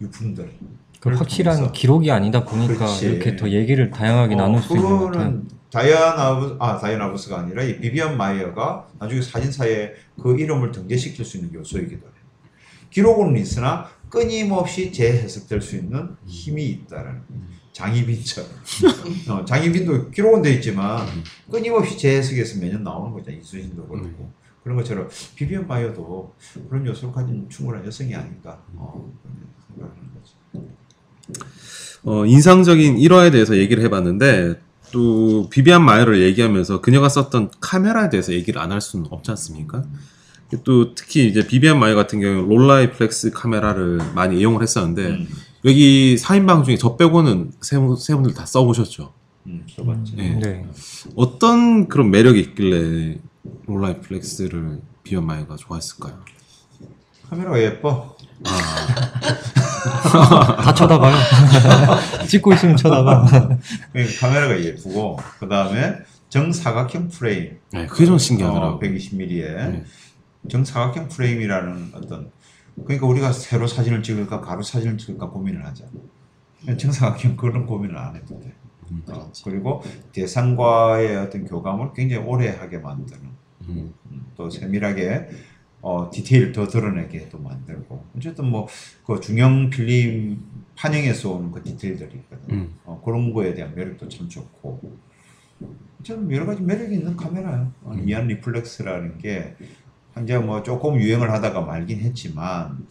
유품들 0.00 0.50
그 1.00 1.10
확실한 1.10 1.72
기록이 1.72 2.10
아니다 2.10 2.44
보니까 2.44 2.74
그렇지. 2.74 3.06
이렇게 3.06 3.36
더 3.36 3.50
얘기를 3.50 3.90
다양하게 3.90 4.34
나눌 4.36 4.62
수 4.62 4.74
있는 4.76 4.88
것 4.98 5.06
같아요. 5.06 5.42
그거는 5.72 5.90
다이아나 5.90 6.38
부- 6.38 6.56
아 6.60 6.78
다이아나 6.78 7.10
부스가 7.10 7.38
아니라 7.40 7.62
이 7.62 7.80
비비안 7.80 8.16
마이어가 8.16 8.86
나중에 8.98 9.22
사진사에 9.22 9.92
그 10.22 10.38
이름을 10.38 10.70
등재시킬 10.70 11.24
수 11.24 11.38
있는 11.38 11.54
요소이기도 11.54 12.02
해요. 12.06 12.12
기록은 12.90 13.36
있으나 13.38 13.88
끊임없이 14.10 14.92
재해석될 14.92 15.62
수 15.62 15.76
있는 15.76 16.14
힘이 16.26 16.66
있다는 16.66 17.22
장희빈처럼. 17.72 18.50
어, 19.30 19.44
장희빈도 19.46 20.10
기록은 20.10 20.42
돼 20.42 20.52
있지만 20.54 21.06
끊임없이 21.50 21.96
재해석해서 21.96 22.60
매년 22.60 22.82
나오는 22.84 23.10
거죠. 23.12 23.30
이수진도 23.30 23.86
그렇고. 23.86 24.30
그런 24.62 24.76
것처럼 24.76 25.08
비비안 25.34 25.66
마이어도 25.66 26.34
그런 26.68 26.86
요소를 26.86 27.12
가진 27.14 27.48
충분한 27.48 27.84
여성이 27.86 28.14
아닌가 28.14 28.62
어, 28.74 29.10
생각하는 29.66 30.02
거죠. 30.12 30.68
어, 32.04 32.26
인상적인 32.26 32.98
일화에 32.98 33.30
대해서 33.30 33.56
얘기를 33.56 33.82
해봤는데 33.84 34.60
또 34.92 35.48
비비안 35.50 35.84
마이어를 35.84 36.20
얘기하면서 36.22 36.80
그녀가 36.80 37.08
썼던 37.08 37.50
카메라에 37.60 38.10
대해서 38.10 38.32
얘기를 38.32 38.60
안 38.60 38.72
할 38.72 38.80
수는 38.80 39.06
없지 39.10 39.30
않습니까? 39.32 39.84
또 40.64 40.94
특히 40.94 41.26
이제 41.26 41.46
비비안 41.46 41.78
마이어 41.78 41.94
같은 41.94 42.20
경우 42.20 42.46
롤라이 42.46 42.92
플렉스 42.92 43.30
카메라를 43.30 44.00
많이 44.14 44.38
이용을 44.38 44.62
했었는데 44.62 45.06
음, 45.06 45.28
여기 45.64 46.16
4인방 46.18 46.64
중에 46.64 46.76
저 46.76 46.96
빼고는 46.96 47.52
세, 47.62 47.78
분들 47.78 48.34
다 48.34 48.44
써보셨죠? 48.44 49.12
음, 49.46 49.64
써봤지. 49.74 50.14
네. 50.16 50.38
네. 50.42 50.66
어떤 51.16 51.88
그런 51.88 52.10
매력이 52.10 52.38
있길래 52.40 53.18
롤라이 53.66 54.00
플렉스를 54.02 54.80
비비안 55.02 55.24
마이어가 55.26 55.56
좋아했을까요? 55.56 56.18
카메라가 57.30 57.60
예뻐. 57.62 58.11
다 60.62 60.74
쳐다봐요. 60.74 61.14
찍고 62.28 62.52
있으면 62.54 62.76
쳐다봐. 62.76 63.26
그러니까 63.92 64.20
카메라가 64.20 64.62
예쁘고 64.62 65.18
그 65.38 65.48
다음에 65.48 65.98
정사각형 66.28 67.08
프레임 67.08 67.58
네, 67.72 67.86
그게 67.86 68.06
좀 68.06 68.18
신기하더라고요. 68.18 68.76
어, 68.76 68.80
120mm에 68.80 69.70
네. 69.70 69.84
정사각형 70.48 71.08
프레임이라는 71.08 71.92
어떤 71.94 72.30
그러니까 72.84 73.06
우리가 73.06 73.32
세로 73.32 73.66
사진을 73.66 74.02
찍을까 74.02 74.40
가로 74.40 74.62
사진을 74.62 74.98
찍을까 74.98 75.30
고민을. 75.30 75.62
그냥 76.60 76.78
정사각형 76.78 77.36
그런 77.36 77.66
고민을 77.66 77.96
안 77.98 78.16
해도 78.16 78.40
돼. 78.40 78.52
음. 78.90 79.02
어, 79.08 79.30
그리고 79.44 79.82
대상과의 80.12 81.16
어떤 81.16 81.44
교감을 81.44 81.92
굉장히 81.94 82.24
오래 82.24 82.48
하게 82.48 82.78
만드는 82.78 83.20
음, 83.68 83.94
음, 84.10 84.26
또 84.36 84.50
세밀하게 84.50 85.28
어, 85.82 86.08
디테일 86.12 86.52
더 86.52 86.66
드러내게 86.66 87.28
또 87.28 87.38
만들고 87.38 88.04
어쨌든 88.16 88.46
뭐 88.46 88.66
그 89.04 89.20
중형 89.20 89.68
필름 89.68 90.42
판형에서 90.76 91.32
오는 91.32 91.50
그 91.50 91.62
디테일들이 91.62 92.14
있거든. 92.14 92.54
음. 92.54 92.74
어, 92.84 93.00
그런 93.04 93.32
거에 93.32 93.52
대한 93.54 93.74
매력도 93.74 94.08
참 94.08 94.28
좋고 94.28 94.80
참 96.02 96.32
여러 96.32 96.46
가지 96.46 96.62
매력이 96.62 96.94
있는 96.94 97.16
카메라야. 97.16 97.70
어, 97.82 97.92
음. 97.92 98.08
이안 98.08 98.26
리플렉스라는 98.28 99.18
게 99.18 99.54
이제 100.22 100.38
뭐 100.38 100.62
조금 100.62 101.00
유행을 101.00 101.30
하다가 101.30 101.62
말긴 101.62 102.00
했지만 102.00 102.86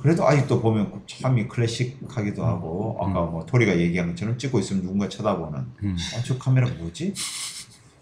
그래도 0.00 0.26
아직도 0.26 0.60
보면 0.60 1.02
참이 1.06 1.46
클래식하기도 1.48 2.44
하고 2.44 2.98
아까 3.00 3.22
뭐 3.22 3.46
토리가 3.46 3.78
얘기한 3.78 4.08
것처럼 4.08 4.36
찍고 4.36 4.58
있으면 4.58 4.82
누군가 4.82 5.08
쳐다보는 5.08 5.60
음. 5.84 5.96
아, 6.16 6.22
저 6.24 6.38
카메라 6.38 6.68
뭐지? 6.68 7.14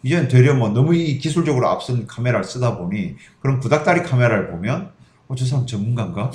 이제는 0.03 0.29
되려 0.29 0.55
뭐 0.55 0.69
너무 0.71 0.95
이 0.95 1.19
기술적으로 1.19 1.69
앞선 1.69 2.07
카메라를 2.07 2.45
쓰다 2.45 2.79
보니 2.79 3.17
그런 3.41 3.61
구닥다리 3.61 4.03
카메라를 4.03 4.51
보면 4.51 4.91
어, 5.29 5.35
저 5.37 5.45
사람 5.47 5.65
전문가인가? 5.65 6.31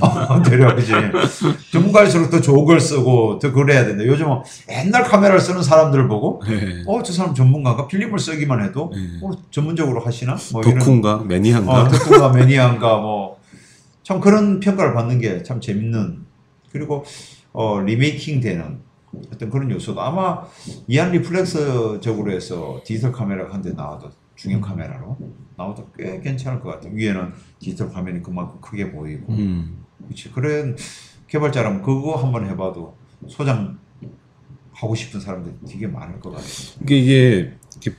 아, 0.00 0.40
되려 0.48 0.74
그지? 0.74 0.90
전문가일수록 1.70 2.30
더 2.30 2.40
좋은 2.40 2.64
걸 2.64 2.80
쓰고 2.80 3.38
더 3.38 3.52
그래야 3.52 3.84
된다. 3.84 4.06
요즘은 4.06 4.38
옛날 4.70 5.02
카메라를 5.04 5.38
쓰는 5.38 5.62
사람들을 5.62 6.08
보고 6.08 6.40
네. 6.48 6.82
어, 6.86 7.02
저 7.02 7.12
사람 7.12 7.34
전문가인가? 7.34 7.86
필름을 7.86 8.18
쓰기만 8.18 8.64
해도 8.64 8.90
네. 8.94 9.00
어, 9.22 9.30
전문적으로 9.50 10.00
하시나? 10.00 10.36
뭐 10.52 10.62
덕후인가 10.62 11.24
매니아인가 11.26 11.72
어, 11.82 11.88
덕후가 11.88 12.30
매니아인가 12.30 12.96
뭐 12.98 13.32
참 14.04 14.18
그런 14.20 14.58
평가를 14.58 14.94
받는 14.94 15.20
게 15.20 15.42
참 15.44 15.60
재밌는 15.60 16.24
그리고 16.72 17.04
어, 17.52 17.78
리메이킹 17.80 18.40
되는 18.40 18.80
어떤 19.32 19.50
그런 19.50 19.70
요소도 19.70 20.00
아마 20.00 20.42
이안 20.88 21.12
리플렉스적으로 21.12 22.32
해서 22.32 22.80
디지털 22.84 23.12
카메라가 23.12 23.54
한 23.54 23.62
대 23.62 23.72
나와도 23.72 24.10
중형 24.34 24.60
카메라로 24.60 25.16
나와도 25.56 25.86
꽤 25.96 26.20
괜찮을 26.20 26.60
것 26.60 26.70
같아요. 26.70 26.92
위에는 26.94 27.32
디지털 27.58 27.90
화면이 27.94 28.22
그만큼 28.22 28.60
크게 28.60 28.90
보이고 28.90 29.32
음. 29.32 29.84
그렇지 30.04 30.30
그런 30.32 30.76
개발자라면 31.28 31.82
그거 31.82 32.16
한번 32.16 32.46
해봐도 32.48 32.96
소장 33.28 33.78
하고 34.72 34.94
싶은 34.94 35.20
사람들 35.20 35.54
되게 35.68 35.86
많을 35.86 36.18
것 36.18 36.30
같아요. 36.30 36.48
이게 36.82 36.98
이게 36.98 37.94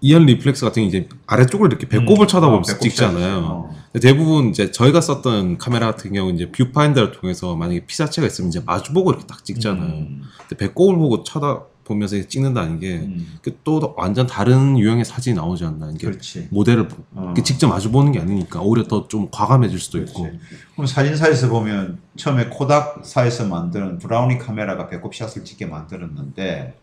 이안 0.00 0.26
리플렉스 0.26 0.64
같은 0.64 0.82
게 0.82 0.86
이제 0.88 1.08
아래쪽을 1.26 1.68
이렇게 1.68 1.88
배꼽을 1.88 2.24
음, 2.24 2.28
쳐다보면서 2.28 2.72
어, 2.72 2.74
배꼽 2.76 2.82
찍잖아요. 2.88 3.38
어. 3.38 3.76
대부분 4.00 4.50
이제 4.50 4.70
저희가 4.70 5.00
썼던 5.00 5.58
카메라 5.58 5.86
같은 5.86 6.12
경우 6.12 6.30
이제 6.32 6.50
뷰파인더를 6.52 7.12
통해서 7.12 7.56
만약에 7.56 7.84
피사체가 7.86 8.26
있으면 8.26 8.48
이제 8.50 8.60
마주보고 8.64 9.10
이렇게 9.10 9.26
딱 9.26 9.44
찍잖아요. 9.44 9.88
음, 9.88 10.22
근데 10.48 10.56
배꼽을 10.56 10.96
보고 10.96 11.24
쳐다보면서 11.24 12.28
찍는다는 12.28 12.78
게 12.78 12.96
음, 12.98 13.26
또 13.64 13.94
완전 13.96 14.28
다른 14.28 14.78
유형의 14.78 15.04
사진이 15.04 15.34
나오지 15.34 15.64
않나. 15.64 15.90
이게 15.92 16.06
그렇지. 16.06 16.46
모델을 16.50 16.86
보- 16.86 17.02
어. 17.14 17.34
직접 17.42 17.66
마주 17.66 17.90
보는 17.90 18.12
게 18.12 18.20
아니니까 18.20 18.60
오히려 18.60 18.86
더 18.86 19.08
좀 19.08 19.28
과감해질 19.32 19.80
수도 19.80 19.98
있고. 19.98 20.22
그렇지. 20.22 20.38
그럼 20.74 20.86
사진사에서 20.86 21.48
보면 21.48 21.98
처음에 22.16 22.46
코닥사에서 22.50 23.46
만드는 23.46 23.98
브라우니 23.98 24.38
카메라가 24.38 24.86
배꼽 24.88 25.12
샷을 25.14 25.44
찍게 25.44 25.66
만들었는데 25.66 26.74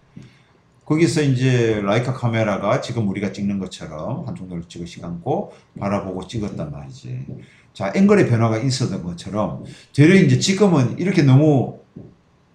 거기서 0.86 1.22
이제 1.24 1.82
라이카 1.82 2.14
카메라가 2.14 2.80
지금 2.80 3.08
우리가 3.10 3.32
찍는 3.32 3.60
것처럼 3.60 4.28
한쪽으로 4.28 4.68
찍으시 4.68 5.04
않고 5.04 5.54
바라보고 5.80 6.28
찍었단 6.28 6.72
말이지. 6.72 7.26
자, 7.74 7.92
앵글의 7.94 8.30
변화가 8.30 8.60
있었던 8.60 9.04
것처럼 9.04 9.64
되려 9.94 10.16
이제 10.16 10.40
지금은 10.40 10.98
이렇게 11.00 11.24
너무 11.24 11.80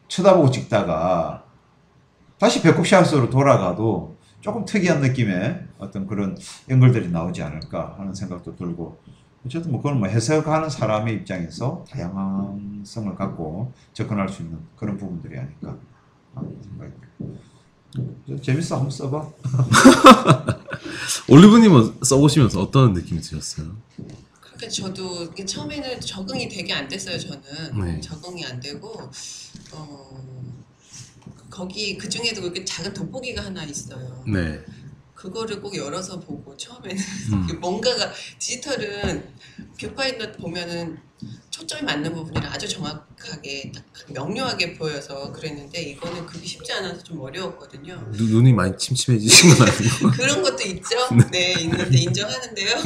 쳐다보고 0.09 0.51
찍다가 0.51 1.45
다시 2.39 2.63
배꼽샷으로 2.63 3.29
돌아가도 3.31 4.17
조금 4.41 4.65
특이한 4.65 5.01
느낌의 5.01 5.67
어떤 5.79 6.07
그런 6.07 6.37
앵글들이 6.71 7.11
나오지 7.11 7.43
않을까 7.43 7.97
하는 7.99 8.15
생각도 8.15 8.57
들고 8.57 8.99
어쨌든 9.45 9.73
뭐 9.73 9.83
그건 9.83 9.99
뭐 9.99 10.09
해석하는 10.09 10.71
사람의 10.71 11.15
입장에서 11.17 11.85
다양성을 11.91 13.15
갖고 13.15 13.73
접근할 13.93 14.29
수 14.29 14.43
있는 14.43 14.59
그런 14.77 14.97
부분들이 14.97 15.39
아닐까 15.39 15.77
하는 16.35 16.57
생각이 16.63 16.93
듭니다. 17.19 17.41
재밌어 18.43 18.77
한번 18.77 18.91
써봐. 18.91 19.29
올리브님은 21.29 21.99
써보시면서 22.03 22.63
어떤 22.63 22.93
느낌이 22.93 23.21
드셨어요? 23.21 23.77
그러니까 24.41 24.69
저도 24.69 25.25
이게 25.25 25.45
처음에는 25.45 26.01
적응이 26.01 26.49
되게 26.49 26.73
안 26.73 26.87
됐어요. 26.89 27.19
저는 27.19 27.85
네. 27.85 28.01
적응이 28.01 28.45
안 28.45 28.61
되고 28.61 29.11
어, 29.73 30.25
거기 31.49 31.97
그 31.97 32.09
중에도 32.09 32.43
그렇게 32.43 32.65
작은 32.65 32.93
돋보기가 32.95 33.45
하나 33.45 33.65
있어요. 33.65 34.23
네. 34.27 34.61
그거를 35.15 35.61
꼭 35.61 35.77
열어서 35.77 36.19
보고 36.21 36.57
처음에는 36.57 36.97
음. 37.33 37.47
뭔가가 37.61 38.11
디지털은 38.39 39.35
뷰파인더 39.79 40.33
보면은 40.33 40.99
초점이 41.61 41.83
맞는 41.83 42.15
부분이라 42.15 42.53
아주 42.53 42.67
정확하게 42.69 43.71
딱 43.75 43.85
명료하게 44.09 44.75
보여서 44.75 45.31
그랬는데 45.33 45.83
이거는 45.83 46.25
그게 46.27 46.47
쉽지 46.47 46.73
않아서 46.73 47.03
좀 47.03 47.21
어려웠거든요. 47.21 47.95
눈- 48.13 48.31
눈이 48.31 48.53
많이 48.55 48.77
침침해지신 48.79 49.55
건 49.55 49.69
아니고. 49.69 50.11
그런 50.17 50.43
것도 50.43 50.63
있죠. 50.65 50.97
네, 51.31 51.53
있는데 51.61 51.99
인정하는데요. 51.99 52.77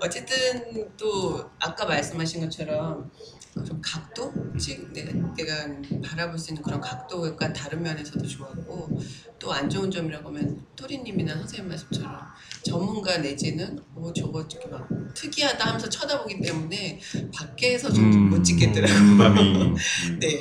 어쨌든 0.00 0.88
또 0.96 1.50
아까 1.58 1.84
말씀하신 1.86 2.40
것처럼 2.42 3.10
그런 3.54 3.80
각도, 3.80 4.32
즉 4.58 4.92
내가, 4.92 5.12
내가 5.36 5.66
바라볼 6.04 6.38
수 6.38 6.50
있는 6.50 6.62
그런 6.62 6.80
각도가 6.80 7.52
다른 7.52 7.82
면에서도 7.82 8.26
좋았고 8.26 9.00
또 9.38 9.52
안 9.52 9.68
좋은 9.68 9.90
점이라고 9.90 10.28
하면 10.30 10.64
토리님이나 10.74 11.34
선생님 11.34 11.68
말씀처럼 11.68 12.18
전문가 12.64 13.18
내지는 13.18 13.78
뭐 13.94 14.12
저거 14.12 14.40
이렇게 14.40 14.66
막 14.68 14.88
특이하다 15.14 15.66
하면서 15.66 15.88
쳐다보기 15.88 16.40
때문에 16.40 16.98
밖에서 17.32 17.92
좀 17.92 18.15
못 18.15 18.38
음. 18.38 18.42
찍겠더라고요. 18.42 19.10
부담이 19.10 19.74
네, 20.20 20.40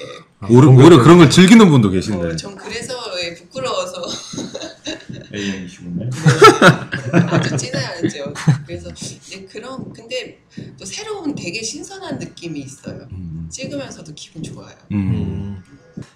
오히려, 0.49 0.69
오히려 0.69 1.03
그런 1.03 1.17
걸 1.17 1.29
즐기는 1.29 1.69
분도 1.69 1.89
계신데. 1.89 2.27
어, 2.27 2.35
전 2.35 2.55
그래서 2.55 2.93
예, 3.21 3.33
부끄러워서 3.35 4.01
A형이시군요. 5.33 6.09
아주 7.11 7.57
진하죠. 7.57 8.33
그래서 8.65 8.89
이제 8.91 9.45
그런 9.45 9.91
근데 9.91 10.39
또 10.79 10.85
새로운 10.85 11.35
되게 11.35 11.61
신선한 11.61 12.19
느낌이 12.19 12.59
있어요. 12.61 13.07
음. 13.11 13.47
찍으면서도 13.51 14.13
기분 14.15 14.41
좋아요. 14.41 14.75
음. 14.91 15.61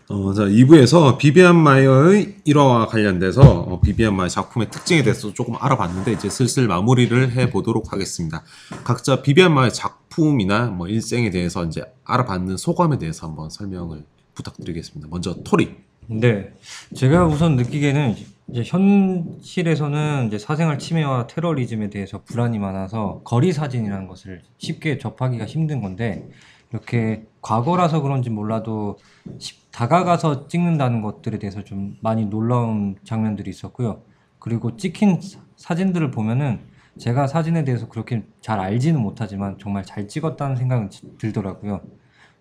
어, 0.10 0.34
자, 0.34 0.44
2부에서 0.44 1.18
비비안 1.18 1.58
마이어의 1.58 2.36
일화와 2.48 2.88
관련돼서 2.88 3.42
어, 3.42 3.82
비비안 3.82 4.16
마이어 4.16 4.30
작품의 4.30 4.70
특징에 4.72 5.04
대해서 5.04 5.34
조금 5.34 5.56
알아봤는데 5.60 6.14
이제 6.14 6.30
슬슬 6.30 6.66
마무리를 6.66 7.34
해 7.34 7.50
보도록 7.50 7.92
하겠습니다. 7.92 8.42
각자 8.86 9.22
비비안 9.22 9.54
마이어 9.54 9.70
작품이나 9.70 10.68
뭐 10.68 10.88
일생에 10.88 11.30
대해서 11.30 11.66
이제 11.66 11.84
알아봤는 12.06 12.56
소감에 12.56 12.98
대해서 13.00 13.28
한번 13.28 13.50
설명을 13.50 14.06
부탁드리겠습니다. 14.34 15.10
먼저 15.12 15.36
토리. 15.44 15.76
네, 16.10 16.54
제가 16.96 17.26
우선 17.26 17.58
느끼기에는 17.58 18.16
이제 18.50 18.64
현실에서는 18.66 20.28
이제 20.28 20.38
사생활 20.38 20.80
침해와 20.80 21.28
테러리즘에 21.28 21.90
대해서 21.90 22.22
불안이 22.24 22.60
많아서 22.60 23.20
거리 23.26 23.52
사진이라는 23.52 24.08
것을 24.08 24.42
쉽게 24.58 25.00
접하기가 25.00 25.46
힘든 25.46 25.82
건데 25.82 26.30
이렇게 26.72 27.26
과거라서 27.42 28.02
그런지 28.02 28.30
몰라도 28.30 29.00
십- 29.38 29.67
다가가서 29.78 30.48
찍는다는 30.48 31.04
것들에 31.04 31.38
대해서 31.38 31.64
좀 31.64 31.98
많이 32.02 32.26
놀라운 32.26 32.96
장면들이 33.04 33.52
있었고요. 33.52 34.02
그리고 34.40 34.76
찍힌 34.76 35.22
사- 35.22 35.40
사진들을 35.56 36.10
보면은 36.10 36.62
제가 36.98 37.28
사진에 37.28 37.64
대해서 37.64 37.88
그렇게 37.88 38.26
잘 38.42 38.60
알지는 38.60 39.00
못하지만 39.00 39.60
정말 39.60 39.84
잘 39.84 40.08
찍었다는 40.08 40.56
생각은 40.56 40.90
지- 40.90 41.16
들더라고요. 41.20 41.82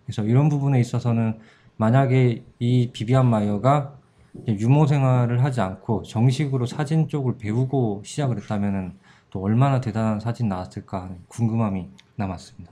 그래서 0.03 0.23
이런 0.23 0.49
부분에 0.49 0.79
있어서는 0.79 1.37
만약에 1.75 2.43
이 2.57 2.89
비비안 2.91 3.29
마이어가 3.29 3.99
유머 4.47 4.87
생활을 4.87 5.43
하지 5.43 5.61
않고 5.61 6.01
정식으로 6.03 6.65
사진 6.65 7.07
쪽을 7.07 7.37
배우고 7.37 8.01
시작을 8.03 8.37
했다면은 8.37 8.97
또 9.29 9.43
얼마나 9.43 9.79
대단한 9.79 10.19
사진 10.19 10.47
나왔을까 10.49 11.03
하는 11.03 11.19
궁금함이 11.27 11.87
남았습니다. 12.15 12.71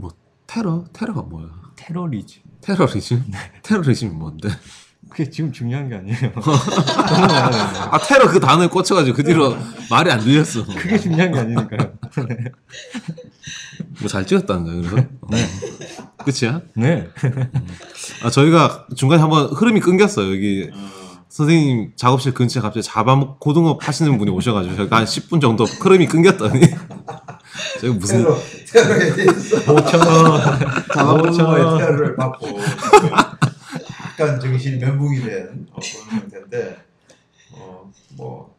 뭐 0.56 0.64
테러? 0.64 0.84
테러가 0.94 1.22
뭐야? 1.24 1.48
테러리즘. 1.76 2.42
테러리즘? 2.62 3.24
테러리즘이 3.64 4.12
뭔데? 4.16 4.50
그게 5.10 5.30
지금 5.30 5.52
중요한 5.52 5.88
게 5.90 5.96
아니에요. 5.96 6.18
되는데. 6.20 6.36
아 6.36 7.98
테러 8.00 8.28
그 8.30 8.40
단어에 8.40 8.68
꽂혀가지고 8.68 9.16
그 9.16 9.24
뒤로 9.24 9.56
말이 9.90 10.12
안 10.12 10.20
들렸어. 10.20 10.66
그게 10.66 10.98
중요한 10.98 11.32
게 11.32 11.40
아니니까요. 11.40 11.94
뭐 14.00 14.08
잘 14.10 14.26
찍었다는 14.26 14.64
거야 14.66 14.90
그래서? 14.92 15.08
네. 15.30 15.46
끝이야? 16.26 16.62
네. 16.76 17.08
아 18.24 18.30
저희가 18.30 18.88
중간에 18.96 19.22
한번 19.22 19.48
흐름이 19.48 19.80
끊겼어요 19.80 20.32
여기 20.34 20.70
선생님 21.36 21.92
작업실 21.98 22.34
근처에 22.34 22.62
갑자기 22.62 22.82
자바 22.82 23.36
고등어 23.40 23.78
파시는 23.78 24.18
분이 24.18 24.32
오셔가지고 24.32 24.74
저희가 24.78 24.96
한 25.00 25.04
10분 25.04 25.42
정도 25.42 25.66
흐름이 25.66 26.08
끊겼더니 26.08 26.62
저희 27.82 27.92
무슨 27.92 28.20
테러, 28.24 28.38
테러에 28.72 29.14
대해서 29.16 29.58
5천 29.66 30.08
원. 30.08 30.60
자본주의 30.94 31.46
테러를 31.78 32.16
받고 32.16 32.58
약간 34.18 34.40
정신이 34.40 34.78
멘붕이 34.78 35.20
된 35.24 35.68
어, 35.74 35.80
그런 35.82 36.22
상태인데 36.22 36.78
어 37.52 37.92
뭐 38.18 38.56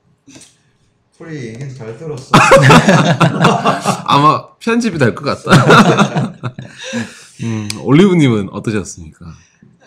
소리 1.17 1.47
얘기는 1.47 1.75
잘 1.75 1.97
들었어. 1.97 2.29
아마 4.05 4.49
편집이 4.59 4.99
될 4.99 5.15
것 5.15 5.25
같다. 5.43 6.35
음, 7.43 7.67
올리브님은 7.81 8.51
어떠셨습니까? 8.53 9.25
아, 9.25 9.87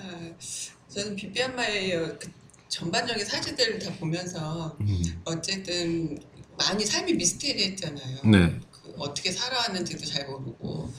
저는 0.88 1.16
비비안 1.16 1.56
마이어 1.56 2.00
그 2.18 2.39
전반적인 2.70 3.26
사진들을 3.26 3.80
다 3.80 3.92
보면서 4.00 4.78
음, 4.82 5.22
어쨌든 5.26 6.18
많이 6.58 6.86
삶이 6.86 7.14
미스테리했잖아요. 7.14 8.22
네. 8.26 8.60
그 8.72 8.94
어떻게 8.98 9.32
살아왔는지도 9.32 10.06
잘 10.06 10.28
모르고 10.28 10.92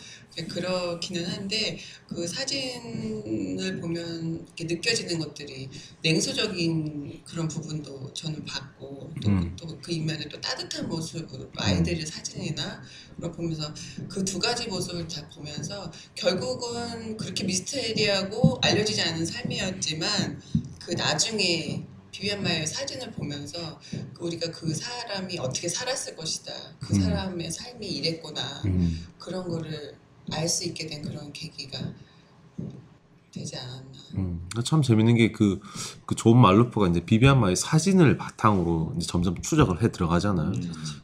그렇기는 0.49 1.27
한데 1.27 1.79
그 2.09 2.27
사진을 2.27 3.81
보면 3.81 4.47
이렇게 4.47 4.65
느껴지는 4.65 5.19
것들이 5.19 5.69
냉소적인 6.03 7.23
그런 7.25 7.47
부분도 7.49 8.15
저는 8.15 8.45
봤고 8.45 9.13
음. 9.27 9.57
또 9.57 9.67
그 9.83 9.93
이면에 9.93 10.29
또 10.29 10.41
따뜻한 10.41 10.89
모습으로 10.89 11.51
아이들의 11.57 12.07
사진이나 12.07 12.83
그걸 13.17 13.33
보면서 13.33 13.73
그 14.09 14.25
두 14.25 14.39
가지 14.39 14.67
모습을 14.69 15.07
다 15.09 15.29
보면서 15.29 15.91
결국은 16.15 17.17
그렇게 17.17 17.45
미스테리하고 17.45 18.59
알려지지 18.63 19.01
않은 19.03 19.27
삶이었지만 19.27 20.41
그 20.81 20.93
나중에 20.93 21.87
비비안 22.11 22.43
마이의 22.43 22.67
사진을 22.67 23.13
보면서 23.13 23.81
그 24.15 24.25
우리가 24.25 24.51
그 24.51 24.75
사람이 24.75 25.39
어떻게 25.39 25.69
살았을 25.69 26.17
것이다. 26.17 26.53
그 26.81 26.95
음. 26.97 27.01
사람의 27.01 27.51
삶이 27.53 27.87
이랬구나. 27.87 28.63
음, 28.67 29.07
그런 29.19 29.49
거를 29.49 29.97
알 30.33 30.49
수 30.49 30.65
있게 30.65 30.87
된 30.87 31.03
그런 31.03 31.33
계기가 31.33 31.79
되지 33.33 33.57
않았나. 33.57 33.91
음. 34.17 34.49
참 34.65 34.83
재밌는 34.83 35.15
게 35.17 35.31
그 35.33 35.61
그 36.07 36.15
존 36.17 36.41
말루프가 36.41 36.89
이제 36.89 37.05
비비안 37.05 37.28
마이어의 37.28 37.55
사진을 37.57 38.17
바탕으로 38.17 38.95
이제 38.97 39.07
점점 39.07 39.41
추적을 39.41 39.83
해 39.83 39.93
들어가잖아요. 39.93 40.53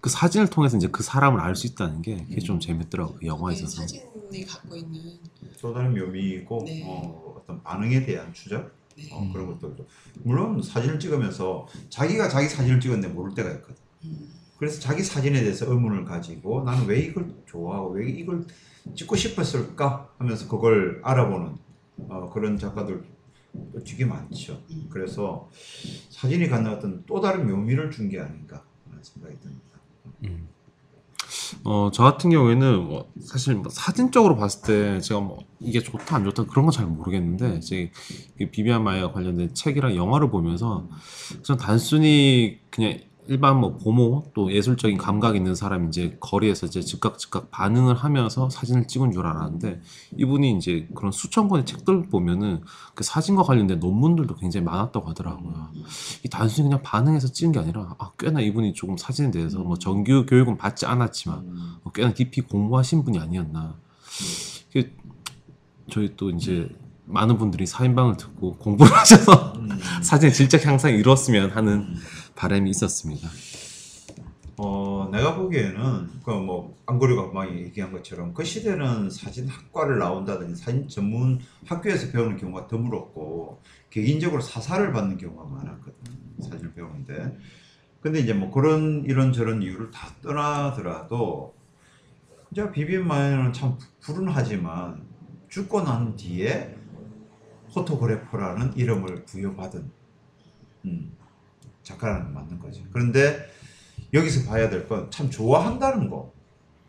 그 0.01 0.11
사진을 0.11 0.49
통해서 0.51 0.77
이제 0.77 0.89
그 0.89 1.03
사람을 1.05 1.41
알 1.41 1.55
수 1.55 1.67
있다는 1.69 2.03
게 2.03 2.17
그게 2.25 2.41
좀 2.41 2.59
재밌더라고요 2.59 3.19
영화에 3.23 3.55
그 3.55 3.61
있어서. 3.61 3.83
사진이 3.83 4.45
갖고 4.47 4.75
있는 4.77 5.19
또 5.61 5.73
다른 5.73 5.95
묘미이고 5.95 6.63
네. 6.67 6.83
어, 6.85 7.37
어떤 7.41 7.63
반응에 7.63 8.05
대한 8.05 8.33
추적 8.35 8.63
네. 8.63 8.86
어, 9.11 9.31
그런 9.33 9.47
것들도 9.49 9.87
물론 10.23 10.63
사진을 10.63 10.99
찍으면서 10.99 11.67
자기가 11.91 12.29
자기 12.29 12.49
사진을 12.49 12.81
찍었는데 12.81 13.15
모를 13.15 13.35
때가 13.35 13.51
있거든. 13.53 13.77
음. 14.05 14.29
그래서 14.59 14.81
자기 14.81 15.03
사진에 15.03 15.41
대해서 15.41 15.71
의문을 15.71 16.05
가지고 16.05 16.65
나는 16.65 16.87
왜 16.87 17.01
이걸 17.01 17.31
좋아하고 17.47 17.91
왜 17.91 18.09
이걸 18.09 18.47
찍고 18.95 19.17
싶었을까 19.17 20.09
하면서 20.19 20.49
그걸 20.49 21.01
알아보는 21.05 21.57
어, 22.09 22.31
그런 22.33 22.57
작가들 22.57 23.05
되게 23.87 24.05
많죠. 24.05 24.63
음. 24.71 24.87
그래서 24.91 25.51
사진이 26.11 26.49
갖는 26.49 26.71
어떤 26.71 27.05
또 27.07 27.21
다른 27.21 27.47
묘미를 27.47 27.91
준 27.91 28.09
게 28.09 28.21
아닌가 28.21 28.63
하는 28.89 29.03
생각이 29.03 29.39
듭니다. 29.41 29.79
음. 30.25 30.49
어, 31.69 31.91
저 31.93 32.05
같은 32.05 32.31
경우에는 32.31 32.85
뭐 32.85 33.13
사실 33.21 33.57
뭐 33.57 33.69
사진적으로 33.71 34.37
봤을 34.37 34.63
때 34.63 35.01
제가 35.01 35.21
뭐 35.21 35.39
이게 35.59 35.81
좋다 35.81 36.15
안 36.15 36.25
좋다 36.25 36.45
그런 36.45 36.65
건 36.65 36.71
잘 36.71 36.87
모르겠는데 36.87 37.57
이제 37.57 37.91
이 38.41 38.47
비비안 38.51 38.85
마이어 38.85 39.13
관련된 39.13 39.53
책이랑 39.55 39.97
영화를 39.97 40.31
보면서 40.31 40.89
그냥 41.45 41.59
단순히 41.59 42.61
그냥 42.71 42.99
일반 43.29 43.61
뭐 43.61 43.77
보모 43.77 44.31
또 44.35 44.53
예술적인 44.53 44.99
감각 44.99 45.37
있는 45.37 45.55
사람이 45.55 45.89
이제 45.89 46.17
거리에서 46.21 46.67
이제 46.67 46.81
즉각 46.81 47.19
즉각 47.19 47.51
반응을 47.51 47.95
하면서 47.95 48.49
사진을 48.51 48.87
찍은 48.87 49.13
줄 49.13 49.27
알았는데 49.27 49.81
이분이 50.17 50.57
이제 50.59 50.89
그런 50.95 51.13
수천 51.13 51.49
권의 51.49 51.67
책들 51.67 52.09
보면은 52.09 52.63
그 52.95 53.05
사진과 53.05 53.43
관련된 53.43 53.81
논문들도 53.81 54.37
굉장히 54.37 54.65
많았다고 54.65 55.09
하더라고요. 55.11 55.69
이 56.25 56.29
단순히 56.29 56.69
그냥 56.69 56.83
반응해서 56.83 57.29
찍은 57.29 57.53
게 57.53 57.59
아니라 57.59 57.95
아, 57.99 58.13
꽤나 58.19 58.41
이분이 58.41 58.75
조금 58.75 58.97
사진에 58.97 59.31
대해서 59.31 59.59
뭐 59.59 59.77
정규 59.77 60.25
교육은 60.27 60.57
받지 60.57 60.87
않았지만 60.87 61.39
음. 61.39 61.75
어, 61.85 61.93
꽤나 61.93 62.13
깊이 62.13 62.41
공부하신 62.41 63.05
분이 63.05 63.19
아니었나. 63.19 63.77
그 64.73 64.91
저희 65.91 66.15
또 66.17 66.31
이제 66.31 66.69
많은 67.07 67.39
분들이 67.39 67.67
사인방을 67.67 68.17
듣고 68.17 68.57
공부를 68.57 68.93
하셔서 68.93 69.55
음. 69.57 69.69
사진의 70.03 70.35
질적 70.35 70.67
향상이 70.67 70.97
이루었으면 70.99 71.51
하는 71.51 71.95
바람이 72.37 72.71
있었습니다. 72.71 73.29
어, 74.59 75.09
내가 75.13 75.37
보기에는 75.37 76.21
그뭐 76.25 76.77
안고리가 76.87 77.27
막 77.27 77.55
얘기한 77.55 77.93
것처럼 77.93 78.33
그 78.33 78.43
시대는 78.43 79.11
사진 79.11 79.49
학과를 79.49 79.99
나온다든지 79.99 80.63
사진 80.63 80.89
전문 80.89 81.41
학교에서 81.67 82.11
배우는 82.11 82.39
경우가 82.39 82.67
드물었고 82.67 83.61
개인적으로 83.91 84.41
사사를 84.41 84.93
받는 84.93 85.19
경우가 85.19 85.45
많았거든 85.45 85.93
사진을 86.41 86.73
배우는데 86.73 87.37
근데 88.01 88.21
이제 88.21 88.33
뭐 88.33 88.51
그런 88.51 89.05
이런 89.05 89.33
저런 89.33 89.61
이유를 89.63 89.91
다 89.91 90.09
떠나더라도 90.23 91.55
이제 92.51 92.71
비빔 92.71 93.07
마요는 93.07 93.53
참 93.53 93.77
불운하지만 94.01 95.05
죽고 95.49 95.83
난 95.83 96.17
뒤에 96.17 96.77
포토그래퍼라는 97.75 98.77
이름을 98.77 99.25
부여받은 99.27 99.91
음, 100.87 101.17
작가라는 101.87 102.25
건 102.25 102.35
맞는 102.35 102.59
거지. 102.59 102.85
그런데 102.93 103.49
여기서 104.13 104.49
봐야 104.51 104.69
될 104.69 104.87
건 104.89 105.09
참 105.11 105.31
좋아한다는 105.31 106.11
거, 106.11 106.33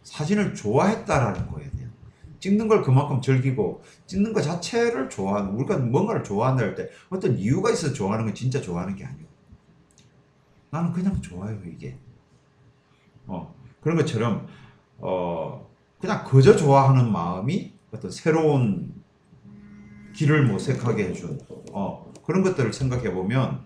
사진을 0.03 0.55
좋아했다라는 0.55 1.47
거에 1.47 1.69
대한. 1.71 1.91
찍는 2.39 2.67
걸 2.67 2.81
그만큼 2.83 3.21
즐기고 3.21 3.81
찍는 4.07 4.33
것 4.33 4.41
자체를 4.41 5.09
좋아하는 5.09 5.51
우리가 5.51 5.77
뭔가를 5.77 6.23
좋아한다 6.23 6.63
할 6.63 6.75
때 6.75 6.89
어떤 7.09 7.37
이유가 7.37 7.71
있어서 7.71 7.93
좋아하는 7.93 8.25
건 8.25 8.33
진짜 8.35 8.61
좋아하는 8.61 8.95
게 8.95 9.03
아니고 9.05 9.27
나는 10.69 10.91
그냥 10.91 11.19
좋아요 11.21 11.57
이게. 11.65 11.97
어 13.25 13.53
그런 13.81 13.97
것처럼 13.97 14.47
어 14.99 15.67
그냥 15.99 16.23
그저 16.25 16.55
좋아하는 16.55 17.11
마음이 17.11 17.73
어떤 17.91 18.11
새로운 18.11 18.93
길을 20.13 20.45
모색하게 20.45 21.09
해준 21.09 21.39
어 21.71 22.11
그런 22.25 22.43
것들을 22.43 22.71
생각해 22.71 23.11
보면 23.13 23.65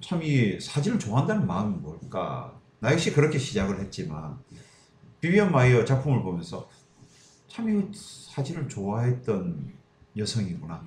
참 0.00 0.22
이 0.22 0.58
사진을 0.60 0.98
좋아한다는 0.98 1.46
마음이 1.46 1.76
뭘까 1.78 2.58
나 2.80 2.92
역시 2.92 3.12
그렇게 3.12 3.38
시작을 3.38 3.80
했지만 3.80 4.38
비비안 5.20 5.50
마이어 5.50 5.84
작품을 5.84 6.22
보면서 6.22 6.68
참 7.48 7.68
이 7.68 7.90
사진을 7.94 8.68
좋아했던 8.68 9.72
여성이구나. 10.16 10.86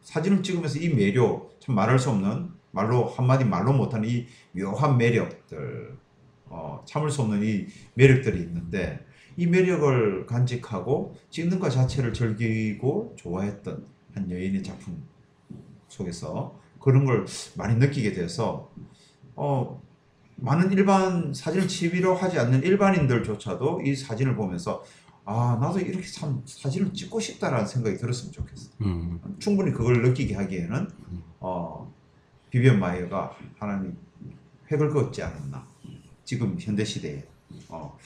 사진을 0.00 0.42
찍으면서 0.42 0.80
이 0.80 0.88
매력, 0.88 1.56
참 1.60 1.74
말할 1.76 1.98
수 1.98 2.10
없는 2.10 2.50
말로 2.72 3.06
한마디 3.06 3.44
말로 3.44 3.72
못하는 3.72 4.08
이 4.08 4.26
묘한 4.52 4.98
매력들, 4.98 5.96
어, 6.46 6.82
참을 6.84 7.10
수 7.10 7.22
없는 7.22 7.42
이 7.44 7.66
매력들이 7.94 8.40
있는데 8.40 9.06
이 9.36 9.46
매력을 9.46 10.26
간직하고 10.26 11.16
찍는 11.30 11.60
것 11.60 11.70
자체를 11.70 12.12
즐기고 12.12 13.14
좋아했던 13.16 13.86
한 14.14 14.30
여인의 14.30 14.62
작품 14.64 15.02
속에서 15.88 16.58
그런 16.82 17.04
걸 17.04 17.24
많이 17.56 17.76
느끼게 17.76 18.12
돼서 18.12 18.70
어, 19.34 19.80
많은 20.36 20.72
일반 20.72 21.32
사진을 21.32 21.68
취미로 21.68 22.14
하지 22.14 22.38
않는 22.38 22.62
일반인들조차도 22.62 23.82
이 23.82 23.94
사진을 23.94 24.34
보면서 24.34 24.84
아 25.24 25.56
나도 25.60 25.78
이렇게 25.78 26.06
참 26.08 26.42
사진을 26.44 26.92
찍고 26.92 27.20
싶다라는 27.20 27.66
생각이 27.66 27.96
들었으면 27.96 28.32
좋겠어. 28.32 28.70
음. 28.80 29.20
충분히 29.38 29.72
그걸 29.72 30.02
느끼게 30.02 30.34
하기에는 30.34 30.88
어, 31.38 31.92
비비안 32.50 32.80
마이어가 32.80 33.36
하나님 33.58 33.96
획을 34.70 34.90
그었지 34.90 35.22
않았나. 35.22 35.64
지금 36.24 36.56
현대 36.58 36.84
시대에. 36.84 37.24
어, 37.68 37.96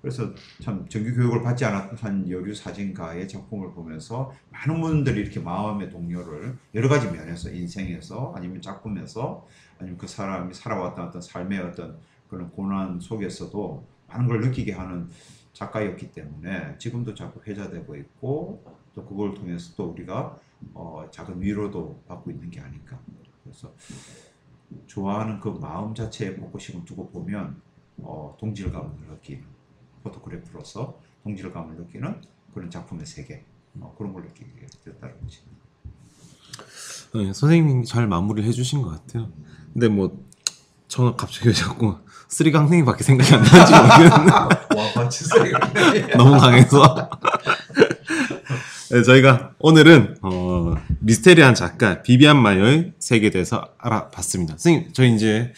그래서 0.00 0.32
참 0.60 0.86
정규 0.88 1.14
교육을 1.14 1.42
받지 1.42 1.64
않았던 1.64 2.30
여류 2.30 2.54
사진가의 2.54 3.28
작품을 3.28 3.72
보면서 3.72 4.32
많은 4.50 4.80
분들이 4.80 5.20
이렇게 5.20 5.40
마음의 5.40 5.90
동료를 5.90 6.56
여러 6.74 6.88
가지 6.88 7.10
면에서 7.10 7.50
인생에서 7.50 8.32
아니면 8.36 8.60
작품에서 8.60 9.46
아니면 9.78 9.98
그 9.98 10.06
사람이 10.06 10.54
살아왔던 10.54 11.08
어떤 11.08 11.22
삶의 11.22 11.58
어떤 11.60 11.98
그런 12.28 12.50
고난 12.50 12.98
속에서도 13.00 13.84
많은 14.08 14.26
걸 14.26 14.40
느끼게 14.40 14.72
하는 14.72 15.08
작가였기 15.52 16.12
때문에 16.12 16.76
지금도 16.78 17.14
자꾸 17.14 17.40
회자되고 17.46 17.96
있고 17.96 18.64
또 18.94 19.04
그걸 19.04 19.34
통해서 19.34 19.74
또 19.76 19.90
우리가 19.90 20.38
어, 20.74 21.06
작은 21.10 21.40
위로도 21.40 22.02
받고 22.06 22.30
있는 22.30 22.50
게 22.50 22.60
아닐까. 22.60 22.98
그래서 23.42 23.72
좋아하는 24.86 25.40
그 25.40 25.48
마음 25.48 25.94
자체에 25.94 26.36
복고심을 26.36 26.84
두고 26.84 27.10
보면 27.10 27.60
어, 27.98 28.36
동질감을 28.40 28.90
느끼는 29.10 29.44
포토그래프로서 30.02 30.98
동질감을 31.24 31.76
느끼는 31.76 32.20
그런 32.54 32.70
작품의 32.70 33.06
세계 33.06 33.44
어, 33.80 33.94
그런 33.96 34.12
걸 34.12 34.22
느끼게 34.24 34.66
됐다는 34.84 35.20
거지. 35.20 35.40
네, 37.14 37.32
선생님이 37.32 37.84
잘 37.84 38.06
마무리를 38.06 38.48
해주신 38.48 38.82
것 38.82 38.90
같아요. 38.90 39.30
근데 39.72 39.88
뭐 39.88 40.24
저는 40.88 41.16
갑자기 41.16 41.48
왜 41.48 41.54
자꾸 41.54 41.96
쓰리 42.28 42.50
강냉이밖에 42.52 43.04
생각이 43.04 43.34
안 43.34 43.42
나는지 43.42 43.72
모르겠는데 43.72 44.32
와 44.76 44.92
마치 44.96 45.24
소리가 45.24 45.58
너무 46.16 46.38
강해서. 46.38 47.10
네, 48.90 49.02
저희가 49.02 49.54
오늘은 49.58 50.18
어, 50.20 50.74
미스테리한 51.00 51.54
작가 51.54 52.02
비비안 52.02 52.36
마이어의 52.36 52.92
세계에 52.98 53.30
대해서 53.30 53.68
알아봤습니다. 53.78 54.58
선생님, 54.58 54.92
저희 54.92 55.14
이제 55.14 55.52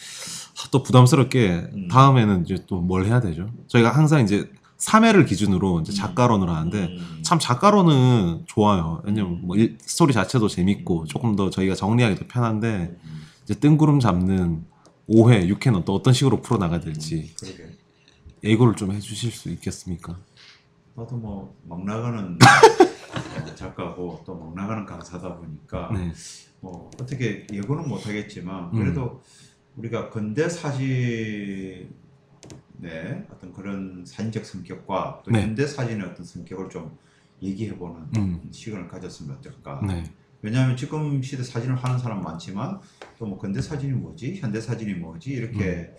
또 0.71 0.83
부담스럽게 0.83 1.69
음. 1.73 1.87
다음에는 1.89 2.43
이제 2.45 2.63
또 2.67 2.81
뭘 2.81 3.05
해야 3.05 3.19
되죠? 3.21 3.49
저희가 3.67 3.91
항상 3.91 4.21
이제 4.23 4.49
3회를 4.77 5.25
기준으로 5.25 5.79
이제 5.81 5.93
작가론을 5.93 6.49
하는데 6.49 6.77
음. 6.85 7.19
참 7.23 7.39
작가로는 7.39 8.43
좋아요. 8.45 9.01
왜냐면 9.05 9.41
뭐 9.43 9.55
일- 9.55 9.77
스토리 9.81 10.13
자체도 10.13 10.47
재밌고 10.47 11.05
조금 11.05 11.35
더 11.35 11.49
저희가 11.49 11.75
정리하기도 11.75 12.27
편한데 12.27 12.95
이제 13.43 13.53
뜬구름 13.55 13.99
잡는 13.99 14.65
5회, 15.09 15.47
6회는 15.55 15.85
또 15.85 15.93
어떤 15.95 16.13
식으로 16.13 16.41
풀어 16.41 16.57
나가야 16.57 16.79
될지 16.81 17.33
그러게. 17.39 17.77
예고를 18.43 18.75
좀 18.75 18.91
해주실 18.91 19.31
수 19.31 19.49
있겠습니까? 19.49 20.17
나도 20.95 21.15
뭐 21.17 21.53
막 21.67 21.83
나가는 21.85 22.19
어, 22.35 22.35
작가고 23.55 24.21
또 24.25 24.35
막 24.35 24.55
나가는 24.55 24.85
강사다 24.85 25.35
보니까 25.37 25.89
네, 25.93 26.11
뭐 26.61 26.89
어떻게 26.99 27.45
예고는 27.51 27.87
못 27.87 28.05
하겠지만 28.07 28.71
그래도 28.71 29.21
우리가 29.77 30.09
근대 30.09 30.47
사진의 30.47 31.89
어떤 33.29 33.53
그런 33.53 34.03
사진적 34.05 34.45
성격과 34.45 35.21
또 35.25 35.31
네. 35.31 35.41
현대 35.41 35.65
사진의 35.67 36.07
어떤 36.07 36.25
성격을 36.25 36.69
좀 36.69 36.97
얘기해보는 37.41 38.07
음. 38.17 38.47
시간을 38.51 38.87
가졌으면 38.87 39.37
어떨까. 39.37 39.81
네, 39.85 40.03
왜냐하면 40.41 40.77
지금 40.77 41.21
시대 41.21 41.43
사진을 41.43 41.75
하는 41.75 41.97
사람 41.99 42.23
많지만 42.23 42.79
또 43.17 43.25
뭐 43.25 43.37
근대 43.37 43.61
사진이 43.61 43.93
뭐지, 43.93 44.35
현대 44.35 44.61
사진이 44.61 44.93
뭐지 44.95 45.31
이렇게 45.31 45.93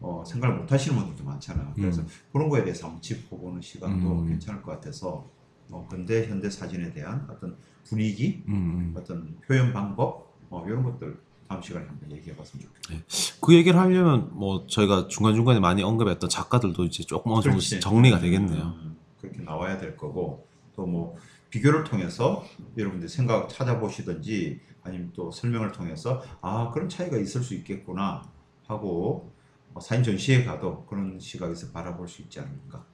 어, 0.00 0.24
생각을 0.26 0.56
못 0.56 0.72
하시는 0.72 0.98
분들도 0.98 1.22
많잖아요. 1.24 1.72
그래서 1.76 2.02
음. 2.02 2.06
그런 2.32 2.48
거에 2.48 2.64
대해서 2.64 2.86
한번 2.86 3.00
짚어보는 3.00 3.60
시간도 3.60 4.22
음. 4.22 4.28
괜찮을 4.28 4.60
것 4.62 4.72
같아서 4.72 5.30
어, 5.70 5.86
근대 5.88 6.26
현대 6.26 6.50
사진에 6.50 6.92
대한 6.92 7.24
어떤 7.30 7.56
분위기, 7.84 8.42
음, 8.48 8.54
음. 8.54 8.94
어떤 8.96 9.36
표현 9.46 9.72
방법 9.72 10.34
어, 10.50 10.64
이런 10.66 10.82
것들 10.82 11.16
다음 11.52 11.62
시간에 11.62 11.86
한번 11.86 12.10
얘기해 12.12 12.34
봤으면 12.34 12.64
좋겠어요. 12.66 12.98
그 13.40 13.54
얘기를 13.54 13.78
하려면 13.78 14.30
뭐 14.32 14.66
저희가 14.66 15.08
중간 15.08 15.34
중간에 15.34 15.60
많이 15.60 15.82
언급했던 15.82 16.30
작가들도 16.30 16.84
이제 16.84 17.02
조금 17.02 17.32
어느 17.32 17.42
정도 17.42 17.58
그렇지. 17.58 17.80
정리가 17.80 18.18
되겠네요. 18.20 18.62
음, 18.64 18.96
그렇게 19.20 19.42
나와야 19.42 19.76
될 19.78 19.96
거고 19.96 20.46
또 20.74 20.86
뭐 20.86 21.16
비교를 21.50 21.84
통해서 21.84 22.42
여러분들 22.78 23.08
생각 23.10 23.50
찾아보시든지 23.50 24.60
아니면 24.82 25.12
또 25.14 25.30
설명을 25.30 25.70
통해서 25.72 26.22
아 26.40 26.70
그런 26.72 26.88
차이가 26.88 27.18
있을 27.18 27.42
수 27.42 27.54
있겠구나 27.54 28.22
하고 28.66 29.30
어, 29.74 29.80
사진 29.80 30.02
전시회 30.02 30.44
가도 30.44 30.86
그런 30.86 31.20
시각에서 31.20 31.70
바라볼 31.72 32.08
수 32.08 32.22
있지 32.22 32.40
않을까. 32.40 32.84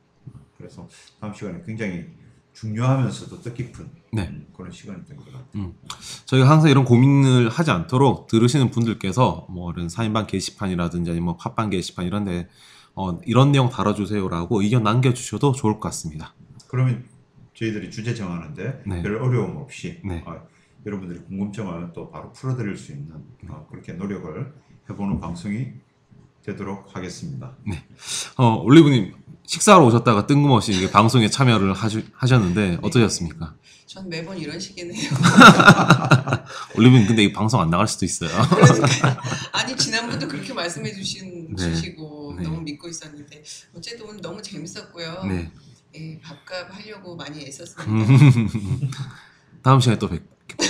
그래서 0.56 0.88
다음 1.20 1.32
시간에 1.32 1.62
굉장히 1.64 2.06
중요하면서도 2.60 3.40
뜻깊은 3.40 3.90
네. 4.12 4.28
음, 4.28 4.46
그런 4.56 4.72
시간이 4.72 5.04
될것 5.04 5.26
같아요. 5.26 5.72
저희가 6.24 6.48
항상 6.50 6.70
이런 6.70 6.84
고민을 6.84 7.48
하지 7.50 7.70
않도록 7.70 8.26
들으시는 8.26 8.70
분들께서 8.70 9.46
뭐 9.48 9.72
이런 9.72 9.88
사인방 9.88 10.26
게시판이라든지 10.26 11.10
아니면 11.10 11.24
뭐 11.24 11.36
팟빵 11.36 11.70
게시판 11.70 12.06
이런데 12.06 12.48
어, 12.94 13.16
이런 13.26 13.52
내용 13.52 13.68
다뤄주세요라고 13.68 14.62
의견 14.62 14.82
남겨주셔도 14.82 15.52
좋을 15.52 15.74
것 15.74 15.80
같습니다. 15.80 16.34
그러면 16.66 17.04
저희들이 17.54 17.92
주제 17.92 18.12
정하는데 18.12 18.82
네. 18.86 19.02
별 19.02 19.16
어려움 19.16 19.56
없이 19.58 20.00
네. 20.04 20.24
어, 20.26 20.42
여러분들의 20.84 21.26
궁금증을 21.26 21.92
또 21.94 22.10
바로 22.10 22.32
풀어드릴 22.32 22.76
수 22.76 22.90
있는 22.90 23.14
어, 23.48 23.66
그렇게 23.70 23.92
노력을 23.92 24.52
해보는 24.90 25.20
방송이 25.20 25.68
되도록 26.42 26.96
하겠습니다. 26.96 27.56
어, 28.36 28.54
올리브님 28.62 29.14
식사하러 29.48 29.86
오셨다가 29.86 30.26
뜬금없이 30.26 30.72
이게 30.72 30.90
방송에 30.90 31.30
참여를 31.30 31.72
하주, 31.72 32.02
하셨는데 32.12 32.80
어떠셨습니까? 32.82 33.54
전 33.86 34.06
매번 34.06 34.36
이런 34.36 34.60
식이네요. 34.60 35.10
올리브님 36.76 37.06
근데 37.06 37.24
이 37.24 37.32
방송 37.32 37.58
안 37.58 37.70
나갈 37.70 37.88
수도 37.88 38.04
있어요. 38.04 38.28
아니 39.52 39.74
지난번도 39.74 40.28
그렇게 40.28 40.52
말씀해 40.52 40.92
주신 40.92 41.56
네. 41.56 41.74
주시고 41.74 42.34
네. 42.36 42.42
너무 42.42 42.60
믿고 42.60 42.88
있었는데 42.88 43.42
어쨌든 43.74 44.04
오늘 44.06 44.20
너무 44.20 44.42
재밌었고요. 44.42 45.24
네. 45.24 45.50
예, 45.96 46.20
밥값 46.20 46.68
하려고 46.70 47.16
많이 47.16 47.40
음. 47.40 47.46
애썼습니다. 47.46 48.52
다음 49.64 49.80
시간에 49.80 49.98
또 49.98 50.10
뵙. 50.10 50.22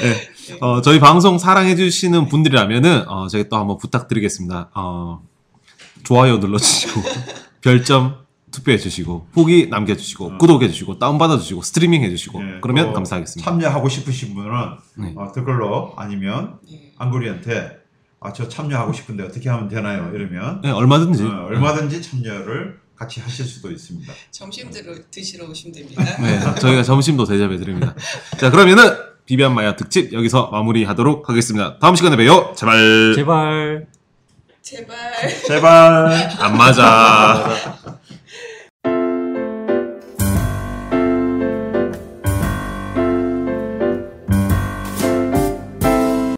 네. 0.00 0.30
어, 0.60 0.80
저희 0.82 1.00
방송 1.00 1.38
사랑해주시는 1.38 2.28
분들이라면은, 2.28 3.08
어, 3.08 3.26
저희 3.28 3.48
또 3.48 3.56
한번 3.56 3.78
부탁드리겠습니다. 3.78 4.70
어, 4.74 5.22
좋아요 6.04 6.38
눌러주시고, 6.38 7.00
별점 7.62 8.24
투표해주시고, 8.52 9.28
후기 9.32 9.68
남겨주시고, 9.68 10.28
음. 10.28 10.38
구독해주시고, 10.38 10.98
다운받아주시고, 11.00 11.62
스트리밍해주시고, 11.62 12.42
네, 12.42 12.58
그러면 12.60 12.86
또 12.86 12.92
감사하겠습니다. 12.92 13.50
참여하고 13.50 13.88
싶으신 13.88 14.34
분은 14.34 14.50
네. 14.98 15.12
어, 15.16 15.32
댓글로 15.34 15.94
아니면 15.96 16.58
예. 16.70 16.92
안구리한테 16.98 17.82
아 18.20 18.32
저 18.32 18.48
참여하고 18.48 18.92
싶은데 18.94 19.22
어떻게 19.22 19.50
하면 19.50 19.68
되나요? 19.68 20.10
이러면 20.14 20.62
네, 20.62 20.70
얼마든지. 20.70 21.24
어, 21.24 21.44
얼마든지 21.46 22.00
참여를 22.00 22.78
같이 22.96 23.20
하실 23.20 23.44
수도 23.44 23.70
있습니다. 23.70 24.10
점심 24.30 24.70
드시러 25.10 25.46
오시면 25.46 25.74
됩니다. 25.74 26.02
네, 26.22 26.40
저희가 26.58 26.82
점심도 26.84 27.24
대접해 27.26 27.58
드립니다. 27.58 27.94
자, 28.38 28.50
그러면은 28.50 28.84
비비안 29.26 29.54
마야 29.54 29.76
특집 29.76 30.12
여기서 30.14 30.48
마무리하도록 30.52 31.28
하겠습니다. 31.28 31.78
다음 31.80 31.96
시간에 31.96 32.16
봬요. 32.16 32.54
제발 32.56 33.12
제발 33.14 33.86
제발. 34.64 34.96
제발. 35.46 36.30
안 36.40 36.56
맞아. 36.56 37.44